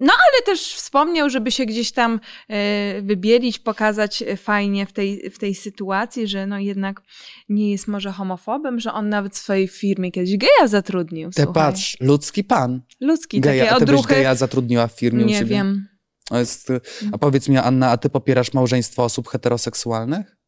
no, 0.00 0.12
ale 0.12 0.42
też 0.46 0.74
wspomniał, 0.74 1.30
żeby 1.30 1.50
się 1.50 1.66
gdzieś 1.66 1.92
tam 1.92 2.20
e, 2.48 3.02
wybielić, 3.02 3.58
pokazać 3.58 4.22
e, 4.22 4.36
fajnie 4.36 4.86
w 4.86 4.92
tej, 4.92 5.30
w 5.30 5.38
tej 5.38 5.54
sytuacji, 5.54 6.28
że 6.28 6.46
no 6.46 6.58
jednak 6.58 7.02
nie 7.48 7.70
jest 7.70 7.88
może 7.88 8.12
homofobem, 8.12 8.80
że 8.80 8.92
on 8.92 9.08
nawet 9.08 9.34
w 9.34 9.38
swojej 9.38 9.68
firmie 9.68 10.10
kiedyś 10.10 10.36
geja 10.36 10.66
zatrudnił. 10.66 11.30
Te 11.30 11.46
patrz, 11.46 11.96
ludzki 12.00 12.44
pan. 12.44 12.82
Ludzki, 13.00 13.40
geja, 13.40 13.64
takie 13.64 13.74
a 13.74 13.78
ty 13.78 13.84
odruchy. 13.84 14.08
byś 14.08 14.16
geja 14.16 14.34
zatrudniła 14.34 14.86
w 14.86 14.92
firmie 14.92 15.24
Nie 15.24 15.44
wiem. 15.44 15.88
Jest, 16.30 16.72
a 17.12 17.18
powiedz 17.18 17.48
mi, 17.48 17.56
Anna, 17.56 17.90
a 17.90 17.96
ty 17.96 18.10
popierasz 18.10 18.52
małżeństwo 18.52 19.04
osób 19.04 19.28
heteroseksualnych? 19.28 20.39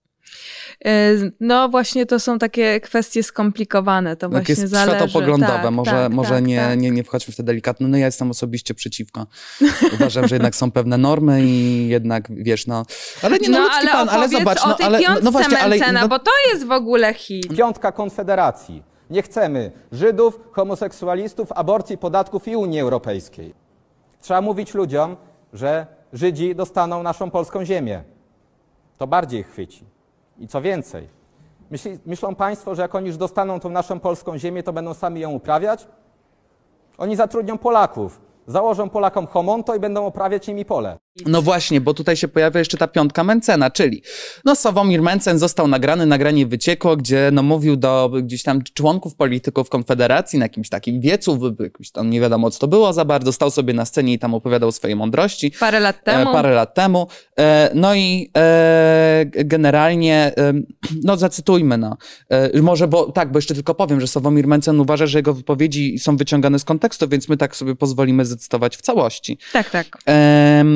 No 1.40 1.68
właśnie 1.68 2.06
to 2.06 2.20
są 2.20 2.38
takie 2.38 2.80
kwestie 2.80 3.22
skomplikowane, 3.22 4.16
to 4.16 4.28
właśnie 4.28 4.52
jest 4.52 4.68
zależy. 4.68 4.96
światopoglądowe, 4.96 5.52
tak, 5.62 5.70
może, 5.70 5.90
tak, 5.90 6.12
może 6.12 6.30
tak, 6.30 6.44
nie, 6.44 6.56
tak. 6.56 6.78
Nie, 6.78 6.90
nie 6.90 7.04
wchodźmy 7.04 7.32
w 7.32 7.36
te 7.36 7.42
delikatne, 7.42 7.88
no 7.88 7.96
ja 7.96 8.06
jestem 8.06 8.30
osobiście 8.30 8.74
przeciwko. 8.74 9.26
Uważam, 9.94 10.28
że 10.28 10.34
jednak 10.34 10.56
są 10.56 10.70
pewne 10.70 10.98
normy 10.98 11.42
i 11.42 11.88
jednak, 11.88 12.28
wiesz, 12.30 12.66
no, 12.66 12.86
ale 13.22 13.38
nie, 13.38 13.48
no, 13.48 13.58
no 13.58 13.68
ale 13.72 13.90
pan, 13.90 14.08
ale 14.08 14.28
zobacz, 14.28 14.64
o 14.64 14.68
no, 14.68 14.74
tej 14.74 14.86
ale, 14.86 15.00
piątce 15.00 15.24
no 15.24 15.30
właśnie, 15.30 15.58
ale, 15.58 15.92
no, 15.92 16.08
bo 16.08 16.18
to 16.18 16.30
jest 16.52 16.66
w 16.66 16.72
ogóle 16.72 17.14
hit. 17.14 17.56
Piątka 17.56 17.92
Konfederacji. 17.92 18.82
Nie 19.10 19.22
chcemy 19.22 19.72
Żydów, 19.92 20.40
homoseksualistów, 20.52 21.52
aborcji, 21.52 21.98
podatków 21.98 22.48
i 22.48 22.56
Unii 22.56 22.80
Europejskiej. 22.80 23.54
Trzeba 24.20 24.40
mówić 24.40 24.74
ludziom, 24.74 25.16
że 25.52 25.86
Żydzi 26.12 26.54
dostaną 26.54 27.02
naszą 27.02 27.30
polską 27.30 27.64
ziemię. 27.64 28.02
To 28.98 29.06
bardziej 29.06 29.44
chwyci. 29.44 29.91
I 30.42 30.48
co 30.48 30.62
więcej, 30.62 31.08
myśli, 31.70 31.98
myślą 32.06 32.34
Państwo, 32.34 32.74
że 32.74 32.82
jak 32.82 32.94
oni 32.94 33.06
już 33.06 33.16
dostaną 33.16 33.60
tą 33.60 33.70
naszą 33.70 34.00
polską 34.00 34.38
ziemię, 34.38 34.62
to 34.62 34.72
będą 34.72 34.94
sami 34.94 35.20
ją 35.20 35.30
uprawiać? 35.30 35.88
Oni 36.98 37.16
zatrudnią 37.16 37.58
Polaków, 37.58 38.20
założą 38.46 38.90
Polakom 38.90 39.26
homonto 39.26 39.76
i 39.76 39.80
będą 39.80 40.06
uprawiać 40.06 40.48
nimi 40.48 40.64
pole. 40.64 40.98
No 41.26 41.42
właśnie, 41.42 41.80
bo 41.80 41.94
tutaj 41.94 42.16
się 42.16 42.28
pojawia 42.28 42.58
jeszcze 42.58 42.76
ta 42.76 42.88
piątka 42.88 43.24
Mencena, 43.24 43.70
czyli 43.70 44.02
no 44.44 44.56
Sławomir 44.56 45.02
Mencen 45.02 45.38
został 45.38 45.68
nagrany, 45.68 46.06
nagranie 46.06 46.46
wyciekło, 46.46 46.96
gdzie 46.96 47.30
no 47.32 47.42
mówił 47.42 47.76
do 47.76 48.10
gdzieś 48.22 48.42
tam 48.42 48.62
członków 48.74 49.14
polityków 49.14 49.68
Konfederacji 49.68 50.38
na 50.38 50.44
jakimś 50.44 50.68
takim 50.68 51.00
wiecu, 51.00 51.56
jakimś 51.60 51.90
tam 51.90 52.10
nie 52.10 52.20
wiadomo 52.20 52.50
co 52.50 52.58
to 52.58 52.68
było 52.68 52.92
za 52.92 53.04
bardzo, 53.04 53.32
stał 53.32 53.50
sobie 53.50 53.74
na 53.74 53.84
scenie 53.84 54.12
i 54.12 54.18
tam 54.18 54.34
opowiadał 54.34 54.72
swoje 54.72 54.96
mądrości. 54.96 55.52
Parę 55.60 55.80
lat 55.80 56.04
temu. 56.04 56.30
E, 56.30 56.32
parę 56.32 56.50
lat 56.50 56.74
temu. 56.74 57.06
E, 57.38 57.70
no 57.74 57.94
i 57.94 58.30
e, 58.36 59.24
generalnie, 59.26 60.32
e, 60.38 60.52
no 61.04 61.16
zacytujmy, 61.16 61.78
no. 61.78 61.96
E, 62.28 62.62
może, 62.62 62.88
bo 62.88 63.12
tak, 63.12 63.32
bo 63.32 63.38
jeszcze 63.38 63.54
tylko 63.54 63.74
powiem, 63.74 64.00
że 64.00 64.06
Sławomir 64.06 64.46
Mencen 64.46 64.80
uważa, 64.80 65.06
że 65.06 65.18
jego 65.18 65.34
wypowiedzi 65.34 65.98
są 65.98 66.16
wyciągane 66.16 66.58
z 66.58 66.64
kontekstu, 66.64 67.08
więc 67.08 67.28
my 67.28 67.36
tak 67.36 67.56
sobie 67.56 67.76
pozwolimy 67.76 68.24
w 68.76 68.82
całości. 68.82 69.38
Tak, 69.52 69.70
tak. 69.70 69.98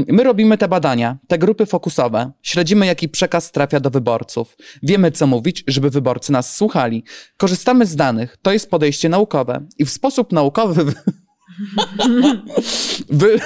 My 0.09 0.25
robimy 0.25 0.59
te 0.59 0.69
badania, 0.69 1.17
te 1.29 1.39
grupy 1.39 1.67
fokusowe, 1.67 2.31
śledzimy, 2.43 2.87
jaki 2.87 3.09
przekaz 3.09 3.53
trafia 3.53 3.81
do 3.81 3.91
wyborców. 3.91 4.57
Wiemy, 4.83 5.13
co 5.13 5.27
mówić, 5.27 5.65
żeby 5.67 5.91
wyborcy 5.91 6.33
nas 6.33 6.57
słuchali. 6.57 7.05
Korzystamy 7.37 7.87
z 7.87 7.97
danych, 7.97 8.37
to 8.43 8.53
jest 8.53 8.71
podejście 8.71 9.09
naukowe. 9.09 9.67
I 9.79 9.85
w 9.85 9.91
sposób 9.91 10.33
naukowy 10.33 10.85
wy... 10.85 10.93
wy... 13.21 13.41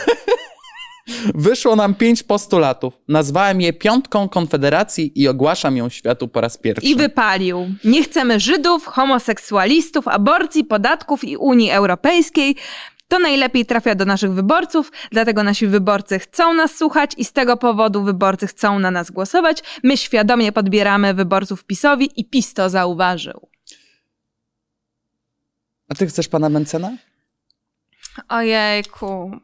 wyszło 1.35 1.77
nam 1.77 1.95
pięć 1.95 2.23
postulatów. 2.23 2.95
Nazwałem 3.09 3.61
je 3.61 3.73
piątką 3.73 4.29
Konfederacji 4.29 5.13
i 5.15 5.29
ogłaszam 5.29 5.77
ją 5.77 5.89
światu 5.89 6.29
po 6.29 6.41
raz 6.41 6.59
pierwszy. 6.59 6.87
I 6.87 6.97
wypalił. 6.97 7.67
Nie 7.85 8.03
chcemy 8.03 8.41
Żydów, 8.41 8.87
homoseksualistów, 8.87 10.09
aborcji, 10.09 10.65
podatków 10.65 11.25
i 11.25 11.37
Unii 11.37 11.71
Europejskiej. 11.71 12.57
To 13.11 13.19
najlepiej 13.19 13.67
trafia 13.67 13.95
do 13.95 14.05
naszych 14.05 14.33
wyborców, 14.33 14.93
dlatego 15.11 15.43
nasi 15.43 15.67
wyborcy 15.67 16.19
chcą 16.19 16.55
nas 16.55 16.77
słuchać 16.77 17.11
i 17.17 17.25
z 17.25 17.33
tego 17.33 17.57
powodu 17.57 18.03
wyborcy 18.03 18.47
chcą 18.47 18.79
na 18.79 18.91
nas 18.91 19.11
głosować. 19.11 19.63
My 19.83 19.97
świadomie 19.97 20.53
podbieramy 20.53 21.15
wyborców 21.15 21.65
PiSowi 21.65 22.11
i 22.17 22.25
PiS 22.25 22.55
to 22.55 22.71
zauważył. 22.71 23.49
A 25.89 25.95
ty 25.95 26.07
chcesz 26.07 26.29
pana 26.29 26.49
Mencena? 26.49 26.97
Ojejku. 28.29 29.41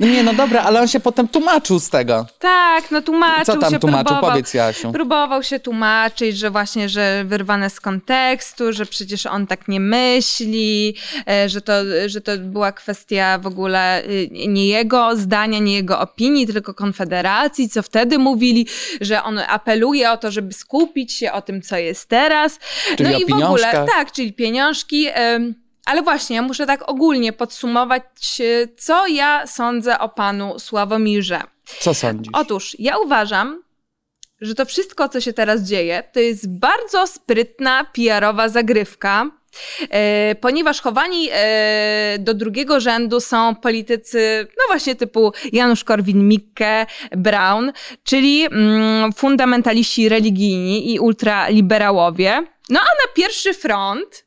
No 0.00 0.06
nie, 0.06 0.22
no 0.22 0.34
dobra, 0.34 0.62
ale 0.62 0.80
on 0.80 0.88
się 0.88 1.00
potem 1.00 1.28
tłumaczył 1.28 1.80
z 1.80 1.90
tego. 1.90 2.26
Tak, 2.38 2.90
no 2.90 3.02
tłumaczył 3.02 3.54
Co 3.54 3.60
tam 3.60 3.72
się, 3.72 3.78
tłumaczył? 3.78 4.04
próbował, 4.04 4.30
Powiedz, 4.30 4.54
Jasiu. 4.54 4.92
Próbował 4.92 5.42
się 5.42 5.60
tłumaczyć, 5.60 6.38
że 6.38 6.50
właśnie, 6.50 6.88
że 6.88 7.24
wyrwane 7.26 7.70
z 7.70 7.80
kontekstu, 7.80 8.72
że 8.72 8.86
przecież 8.86 9.26
on 9.26 9.46
tak 9.46 9.68
nie 9.68 9.80
myśli, 9.80 10.96
e, 11.28 11.48
że 11.48 11.60
to, 11.60 11.72
że 12.06 12.20
to 12.20 12.32
była 12.38 12.72
kwestia 12.72 13.38
w 13.38 13.46
ogóle 13.46 14.04
y, 14.04 14.28
nie 14.48 14.66
jego 14.66 15.16
zdania, 15.16 15.58
nie 15.58 15.74
jego 15.74 16.00
opinii, 16.00 16.46
tylko 16.46 16.74
Konfederacji, 16.74 17.68
co 17.68 17.82
wtedy 17.82 18.18
mówili, 18.18 18.66
że 19.00 19.22
on 19.22 19.38
apeluje 19.38 20.10
o 20.10 20.16
to, 20.16 20.30
żeby 20.30 20.52
skupić 20.52 21.12
się 21.12 21.32
o 21.32 21.42
tym, 21.42 21.62
co 21.62 21.76
jest 21.76 22.08
teraz. 22.08 22.58
Czyli 22.96 23.10
no 23.10 23.18
i 23.18 23.26
w 23.26 23.32
ogóle, 23.32 23.86
tak, 23.96 24.12
czyli 24.12 24.32
pieniążki. 24.32 25.08
ym, 25.34 25.65
ale 25.86 26.02
właśnie, 26.02 26.36
ja 26.36 26.42
muszę 26.42 26.66
tak 26.66 26.90
ogólnie 26.90 27.32
podsumować, 27.32 28.02
y, 28.40 28.68
co 28.78 29.06
ja 29.06 29.46
sądzę 29.46 29.98
o 29.98 30.08
panu 30.08 30.58
Sławomirze. 30.58 31.40
Co 31.80 31.94
sądzisz? 31.94 32.32
Otóż 32.32 32.76
ja 32.78 32.98
uważam, 32.98 33.62
że 34.40 34.54
to 34.54 34.64
wszystko, 34.64 35.08
co 35.08 35.20
się 35.20 35.32
teraz 35.32 35.62
dzieje, 35.62 36.02
to 36.12 36.20
jest 36.20 36.58
bardzo 36.58 37.06
sprytna 37.06 37.84
PR-owa 37.92 38.48
zagrywka. 38.48 39.30
E, 39.90 40.34
ponieważ 40.34 40.80
chowani 40.80 41.28
e, 41.32 42.16
do 42.18 42.34
drugiego 42.34 42.80
rzędu 42.80 43.20
są 43.20 43.54
politycy, 43.54 44.46
no 44.58 44.64
właśnie 44.68 44.94
typu 44.94 45.32
Janusz 45.52 45.84
Korwin-Mikke, 45.84 46.86
Brown, 47.10 47.72
czyli 48.04 48.44
mm, 48.44 49.12
fundamentaliści 49.12 50.08
religijni 50.08 50.94
i 50.94 51.00
ultraliberałowie. 51.00 52.46
No 52.68 52.80
a 52.80 52.84
na 52.84 53.12
pierwszy 53.14 53.54
front 53.54 54.25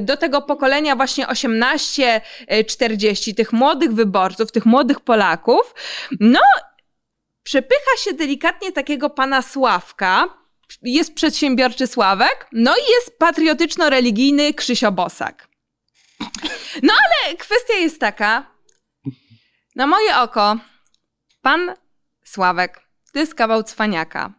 do 0.00 0.16
tego 0.16 0.42
pokolenia 0.42 0.96
właśnie 0.96 1.26
18-40, 1.26 3.34
tych 3.34 3.52
młodych 3.52 3.92
wyborców, 3.92 4.52
tych 4.52 4.66
młodych 4.66 5.00
Polaków, 5.00 5.74
no 6.20 6.40
przepycha 7.42 7.96
się 8.04 8.12
delikatnie 8.12 8.72
takiego 8.72 9.10
pana 9.10 9.42
Sławka, 9.42 10.28
jest 10.82 11.14
przedsiębiorczy 11.14 11.86
Sławek, 11.86 12.46
no 12.52 12.76
i 12.76 12.90
jest 12.90 13.18
patriotyczno-religijny 13.18 14.54
Krzysio 14.54 14.92
Bosak. 14.92 15.48
No 16.82 16.92
ale 17.04 17.36
kwestia 17.36 17.74
jest 17.74 18.00
taka, 18.00 18.50
na 19.76 19.86
moje 19.86 20.16
oko, 20.16 20.56
pan 21.42 21.74
Sławek 22.24 22.80
to 23.12 23.18
jest 23.18 23.34
kawał 23.34 23.62
cwaniaka. 23.62 24.32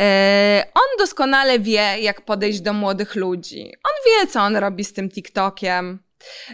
E, 0.00 0.66
on 0.74 0.98
doskonale 0.98 1.58
wie, 1.58 1.98
jak 2.00 2.24
podejść 2.24 2.60
do 2.60 2.72
młodych 2.72 3.14
ludzi. 3.14 3.72
On 3.84 3.92
wie, 4.06 4.26
co 4.26 4.40
on 4.40 4.56
robi 4.56 4.84
z 4.84 4.92
tym 4.92 5.10
TikTokiem. 5.10 5.98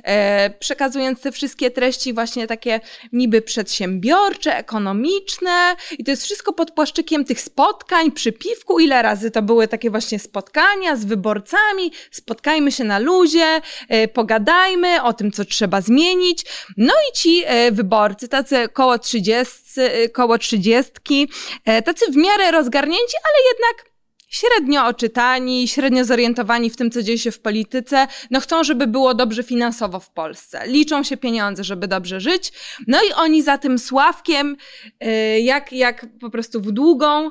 E, 0.04 0.50
przekazując 0.50 1.20
te 1.20 1.32
wszystkie 1.32 1.70
treści 1.70 2.12
właśnie 2.12 2.46
takie 2.46 2.80
niby 3.12 3.42
przedsiębiorcze, 3.42 4.56
ekonomiczne 4.56 5.76
i 5.98 6.04
to 6.04 6.10
jest 6.10 6.24
wszystko 6.24 6.52
pod 6.52 6.70
płaszczykiem 6.70 7.24
tych 7.24 7.40
spotkań 7.40 8.12
przy 8.12 8.32
piwku. 8.32 8.78
Ile 8.78 9.02
razy 9.02 9.30
to 9.30 9.42
były 9.42 9.68
takie 9.68 9.90
właśnie 9.90 10.18
spotkania 10.18 10.96
z 10.96 11.04
wyborcami, 11.04 11.92
spotkajmy 12.10 12.72
się 12.72 12.84
na 12.84 12.98
luzie, 12.98 13.60
e, 13.88 14.08
pogadajmy 14.08 15.02
o 15.02 15.12
tym, 15.12 15.32
co 15.32 15.44
trzeba 15.44 15.80
zmienić. 15.80 16.44
No 16.76 16.94
i 17.10 17.12
ci 17.12 17.42
e, 17.46 17.72
wyborcy, 17.72 18.28
tacy 18.28 18.68
koło 18.72 18.98
30, 18.98 19.80
e, 19.80 20.08
koło 20.08 20.38
30, 20.38 21.28
e, 21.64 21.82
tacy 21.82 22.12
w 22.12 22.16
miarę 22.16 22.50
rozgarnięci, 22.50 23.16
ale 23.24 23.48
jednak 23.48 23.95
średnio 24.36 24.86
oczytani, 24.86 25.68
średnio 25.68 26.04
zorientowani 26.04 26.70
w 26.70 26.76
tym, 26.76 26.90
co 26.90 27.02
dzieje 27.02 27.18
się 27.18 27.30
w 27.30 27.40
polityce, 27.40 28.06
no 28.30 28.40
chcą, 28.40 28.64
żeby 28.64 28.86
było 28.86 29.14
dobrze 29.14 29.42
finansowo 29.42 30.00
w 30.00 30.10
Polsce. 30.10 30.62
Liczą 30.66 31.02
się 31.02 31.16
pieniądze, 31.16 31.64
żeby 31.64 31.88
dobrze 31.88 32.20
żyć. 32.20 32.52
No 32.86 32.98
i 33.02 33.12
oni 33.12 33.42
za 33.42 33.58
tym 33.58 33.78
Sławkiem, 33.78 34.56
y, 35.04 35.40
jak, 35.40 35.72
jak 35.72 36.06
po 36.20 36.30
prostu 36.30 36.60
w 36.60 36.72
długą, 36.72 37.26
y, 37.26 37.30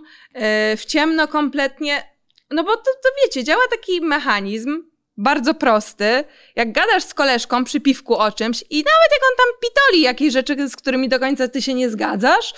w 0.77 0.85
ciemno 0.87 1.27
kompletnie, 1.27 2.03
no 2.51 2.63
bo 2.63 2.77
to, 2.77 2.91
to 3.03 3.09
wiecie, 3.23 3.43
działa 3.43 3.63
taki 3.71 4.01
mechanizm, 4.01 4.83
bardzo 5.17 5.53
prosty. 5.53 6.23
Jak 6.55 6.71
gadasz 6.71 7.03
z 7.03 7.13
koleżką 7.13 7.63
przy 7.63 7.79
piwku 7.79 8.15
o 8.15 8.31
czymś 8.31 8.63
i 8.69 8.77
nawet 8.77 9.11
jak 9.11 9.21
on 9.31 9.37
tam 9.37 9.47
pitoli 9.61 10.01
jakieś 10.01 10.33
rzeczy, 10.33 10.69
z 10.69 10.75
którymi 10.75 11.09
do 11.09 11.19
końca 11.19 11.47
ty 11.47 11.61
się 11.61 11.73
nie 11.73 11.89
zgadzasz, 11.89 12.53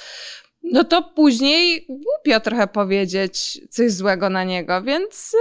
no 0.71 0.83
to 0.83 1.01
później 1.01 1.85
głupio 1.89 2.39
trochę 2.39 2.67
powiedzieć 2.67 3.61
coś 3.69 3.91
złego 3.91 4.29
na 4.29 4.43
niego, 4.43 4.81
więc 4.81 5.33
y, 5.33 5.37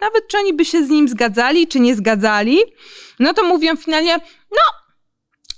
nawet 0.00 0.28
czy 0.28 0.38
oni 0.38 0.52
by 0.52 0.64
się 0.64 0.86
z 0.86 0.90
nim 0.90 1.08
zgadzali, 1.08 1.68
czy 1.68 1.80
nie 1.80 1.94
zgadzali, 1.94 2.58
no 3.18 3.34
to 3.34 3.44
mówią 3.44 3.76
finalnie, 3.76 4.16
no 4.50 4.82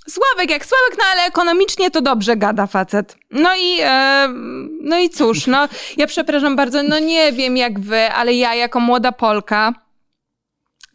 Sławek 0.07 0.49
jak 0.49 0.65
Sławek, 0.65 0.97
no 0.97 1.03
ale 1.11 1.21
ekonomicznie 1.21 1.91
to 1.91 2.01
dobrze 2.01 2.37
gada 2.37 2.67
facet. 2.67 3.17
No 3.31 3.55
i, 3.55 3.77
e, 3.81 4.27
no 4.81 4.99
i 4.99 5.09
cóż, 5.09 5.47
no 5.47 5.67
ja 5.97 6.07
przepraszam 6.07 6.55
bardzo, 6.55 6.83
no 6.83 6.99
nie 6.99 7.31
wiem 7.31 7.57
jak 7.57 7.79
wy, 7.79 8.11
ale 8.11 8.33
ja 8.33 8.55
jako 8.55 8.79
młoda 8.79 9.11
Polka 9.11 9.84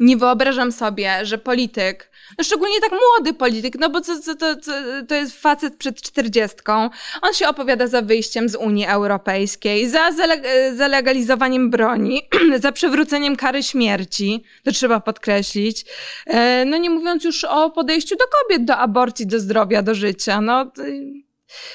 nie 0.01 0.17
wyobrażam 0.17 0.73
sobie, 0.73 1.19
że 1.23 1.39
polityk 1.39 2.11
no 2.39 2.45
szczególnie 2.45 2.81
tak 2.81 2.91
młody 2.91 3.35
polityk, 3.35 3.79
no 3.79 3.91
bo 3.91 4.01
co, 4.01 4.21
co, 4.21 4.35
to, 4.35 4.57
co, 4.57 4.73
to 5.09 5.15
jest 5.15 5.41
facet 5.41 5.77
przed 5.77 6.03
czterdziestką. 6.03 6.91
On 7.23 7.35
się 7.35 7.49
opowiada 7.49 7.87
za 7.87 8.03
wyjściem 8.03 8.49
z 8.49 8.55
Unii 8.55 8.87
Europejskiej, 8.87 9.89
za 9.89 10.11
zalegalizowaniem 10.75 11.71
broni, 11.71 12.23
za 12.63 12.73
przywróceniem 12.73 13.37
kary 13.37 13.63
śmierci, 13.63 14.45
to 14.65 14.73
trzeba 14.73 15.01
podkreślić. 15.01 15.85
E, 16.27 16.65
no 16.65 16.77
nie 16.77 16.91
mówiąc 16.91 17.25
już 17.25 17.45
o 17.45 17.71
podejściu 17.71 18.17
do 18.17 18.25
kobiet, 18.25 18.65
do 18.65 18.77
aborcji, 18.77 19.27
do 19.27 19.41
zdrowia, 19.41 19.83
do 19.83 19.95
życia. 19.95 20.41
No, 20.41 20.73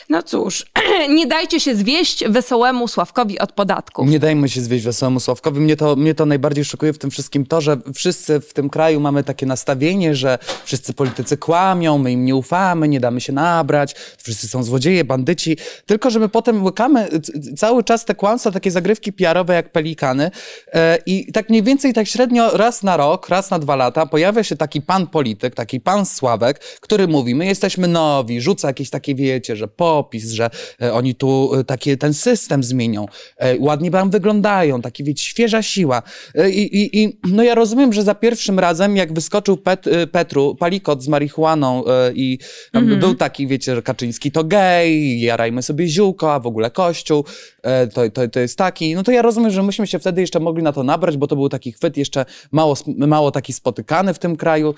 no 0.10 0.24
cóż, 0.24 0.66
nie 1.18 1.28
dajcie 1.28 1.60
się 1.60 1.76
zwieść 1.76 2.24
wesołemu 2.28 2.88
Sławkowi 2.88 3.40
od 3.40 3.52
podatków. 3.52 4.10
Nie 4.10 4.20
dajmy 4.20 4.50
się 4.50 4.62
zwieść 4.62 4.86
wesołemu 4.86 5.20
Sławkowi. 5.20 5.60
Mnie 5.60 5.78
to, 5.78 5.96
mnie 5.96 6.16
to 6.16 6.26
najbardziej 6.26 6.66
szokuje 6.66 6.94
w 6.94 6.98
tym 6.98 7.12
wszystkim 7.12 7.46
to, 7.46 7.62
że 7.62 7.78
wszyscy 7.94 8.40
w 8.40 8.54
tym 8.54 8.70
kraju 8.70 9.00
mamy 9.00 9.24
takie 9.24 9.46
nastawienie, 9.46 10.16
że 10.16 10.40
wszyscy 10.66 10.94
politycy 10.94 11.38
kłamią, 11.38 11.98
my 11.98 12.12
im 12.12 12.26
nie 12.26 12.36
ufamy, 12.36 12.88
nie 12.88 13.00
damy 13.00 13.22
się 13.22 13.34
nabrać, 13.34 13.96
wszyscy 14.18 14.48
są 14.48 14.64
złodzieje, 14.64 15.04
bandyci. 15.04 15.58
Tylko, 15.86 16.10
że 16.10 16.20
my 16.20 16.30
potem 16.30 16.64
łykamy 16.64 17.10
cały 17.58 17.84
czas 17.84 18.06
te 18.06 18.16
kłamstwa, 18.16 18.52
takie 18.52 18.72
zagrywki 18.72 19.14
PR-owe 19.14 19.56
jak 19.56 19.72
pelikany 19.72 20.32
e, 20.74 20.98
i 21.06 21.32
tak 21.32 21.50
mniej 21.50 21.64
więcej 21.64 21.94
tak 21.94 22.08
średnio 22.08 22.58
raz 22.58 22.84
na 22.84 22.98
rok, 22.98 23.30
raz 23.30 23.50
na 23.50 23.60
dwa 23.60 23.76
lata 23.76 24.06
pojawia 24.06 24.44
się 24.44 24.58
taki 24.58 24.82
pan 24.82 25.08
polityk, 25.08 25.56
taki 25.56 25.80
pan 25.80 26.06
Sławek, 26.06 26.60
który 26.60 27.08
mówi, 27.08 27.36
my 27.36 27.46
jesteśmy 27.46 27.88
nowi, 27.88 28.42
rzuca 28.42 28.68
jakieś 28.68 28.90
takie, 28.90 29.16
wiecie, 29.16 29.56
że 29.56 29.65
że 29.66 29.68
popis, 29.68 30.32
że 30.32 30.50
e, 30.82 30.94
oni 30.94 31.16
tu 31.16 31.52
e, 31.54 31.64
taki 31.64 31.98
ten 31.98 32.14
system 32.14 32.64
zmienią, 32.64 33.06
e, 33.38 33.60
ładnie 33.60 33.92
wam 33.92 34.10
wyglądają, 34.10 34.82
taki 34.82 35.04
wiecie, 35.04 35.24
świeża 35.24 35.62
siła. 35.62 36.02
I, 36.50 36.62
i, 36.62 37.04
I, 37.04 37.20
no 37.24 37.44
ja 37.44 37.56
rozumiem, 37.56 37.94
że 37.94 38.04
za 38.04 38.16
pierwszym 38.16 38.60
razem, 38.60 38.98
jak 38.98 39.14
wyskoczył 39.14 39.58
Pet, 39.58 39.86
Petru 40.12 40.56
Palikot 40.56 41.04
z 41.04 41.08
marihuaną 41.08 41.84
i 42.16 42.40
mm. 42.74 43.00
był 43.00 43.16
taki, 43.16 43.48
wiecie, 43.48 43.76
że 43.76 43.82
Kaczyński 43.82 44.32
to 44.32 44.44
gej, 44.44 45.22
jarajmy 45.22 45.62
sobie 45.62 45.88
ziółko, 45.88 46.34
a 46.34 46.40
w 46.40 46.48
ogóle 46.48 46.72
kościół, 46.72 47.26
to, 47.94 48.10
to, 48.10 48.28
to 48.28 48.40
jest 48.40 48.58
taki, 48.58 48.96
no 48.96 49.04
to 49.04 49.12
ja 49.12 49.22
rozumiem, 49.22 49.52
że 49.52 49.64
myśmy 49.64 49.88
się 49.88 50.00
wtedy 50.00 50.22
jeszcze 50.22 50.40
mogli 50.40 50.64
na 50.64 50.74
to 50.74 50.84
nabrać, 50.84 51.18
bo 51.18 51.28
to 51.28 51.36
był 51.36 51.50
taki 51.50 51.72
chwyt 51.72 51.98
jeszcze 51.98 52.26
mało, 52.52 52.76
mało 52.88 53.32
taki 53.32 53.54
spotykany 53.54 54.14
w 54.14 54.20
tym 54.20 54.36
kraju, 54.36 54.76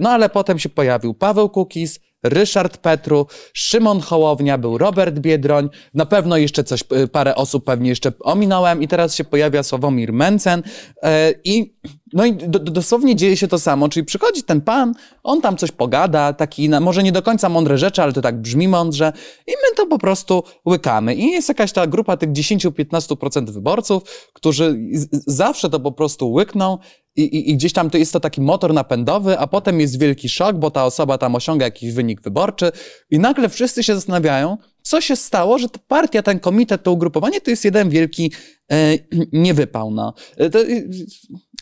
no 0.00 0.10
ale 0.10 0.28
potem 0.28 0.58
się 0.58 0.68
pojawił 0.68 1.14
Paweł 1.14 1.48
Kukiz, 1.48 2.00
Ryszard 2.24 2.76
Petru, 2.76 3.26
Szymon 3.52 4.00
Hołownia, 4.00 4.58
był 4.58 4.78
Robert 4.78 5.18
Biedroń, 5.18 5.68
na 5.94 6.06
pewno 6.06 6.36
jeszcze 6.36 6.64
coś, 6.64 6.84
y, 7.02 7.08
parę 7.08 7.34
osób 7.34 7.64
pewnie 7.64 7.88
jeszcze 7.88 8.12
ominąłem. 8.20 8.82
I 8.82 8.88
teraz 8.88 9.14
się 9.14 9.24
pojawia 9.24 9.62
Sławomir 9.62 10.12
Mencen 10.12 10.62
e, 11.02 11.34
i 11.44 11.74
no 12.14 12.24
i 12.24 12.32
do, 12.32 12.58
dosłownie 12.58 13.16
dzieje 13.16 13.36
się 13.36 13.48
to 13.48 13.58
samo, 13.58 13.88
czyli 13.88 14.06
przychodzi 14.06 14.42
ten 14.42 14.60
pan, 14.60 14.94
on 15.22 15.40
tam 15.40 15.56
coś 15.56 15.70
pogada, 15.70 16.32
taki 16.32 16.68
na, 16.68 16.80
może 16.80 17.02
nie 17.02 17.12
do 17.12 17.22
końca 17.22 17.48
mądre 17.48 17.78
rzeczy, 17.78 18.02
ale 18.02 18.12
to 18.12 18.20
tak 18.20 18.40
brzmi 18.40 18.68
mądrze 18.68 19.12
i 19.46 19.50
my 19.50 19.76
to 19.76 19.86
po 19.86 19.98
prostu 19.98 20.42
łykamy. 20.66 21.14
I 21.14 21.30
jest 21.30 21.48
jakaś 21.48 21.72
ta 21.72 21.86
grupa 21.86 22.16
tych 22.16 22.30
10-15% 22.30 23.50
wyborców, 23.50 24.02
którzy 24.32 24.78
zawsze 25.26 25.70
to 25.70 25.80
po 25.80 25.92
prostu 25.92 26.32
łykną 26.32 26.78
i, 27.16 27.22
i, 27.22 27.50
I, 27.50 27.56
gdzieś 27.56 27.72
tam 27.72 27.90
to 27.90 27.98
jest 27.98 28.12
to 28.12 28.20
taki 28.20 28.40
motor 28.40 28.74
napędowy, 28.74 29.38
a 29.38 29.46
potem 29.46 29.80
jest 29.80 30.00
wielki 30.00 30.28
szok, 30.28 30.56
bo 30.56 30.70
ta 30.70 30.84
osoba 30.84 31.18
tam 31.18 31.34
osiąga 31.34 31.64
jakiś 31.64 31.92
wynik 31.92 32.20
wyborczy 32.20 32.72
i 33.10 33.18
nagle 33.18 33.48
wszyscy 33.48 33.82
się 33.82 33.94
zastanawiają, 33.94 34.56
co 34.84 35.00
się 35.00 35.16
stało, 35.16 35.58
że 35.58 35.68
ta 35.68 35.78
partia, 35.88 36.22
ten 36.22 36.40
komitet, 36.40 36.82
to 36.82 36.92
ugrupowanie 36.92 37.40
to 37.40 37.50
jest 37.50 37.64
jeden 37.64 37.90
wielki 37.90 38.32
e, 38.72 38.98
niewypał. 39.32 39.90
No. 39.90 40.14
E, 40.36 40.50
to, 40.50 40.58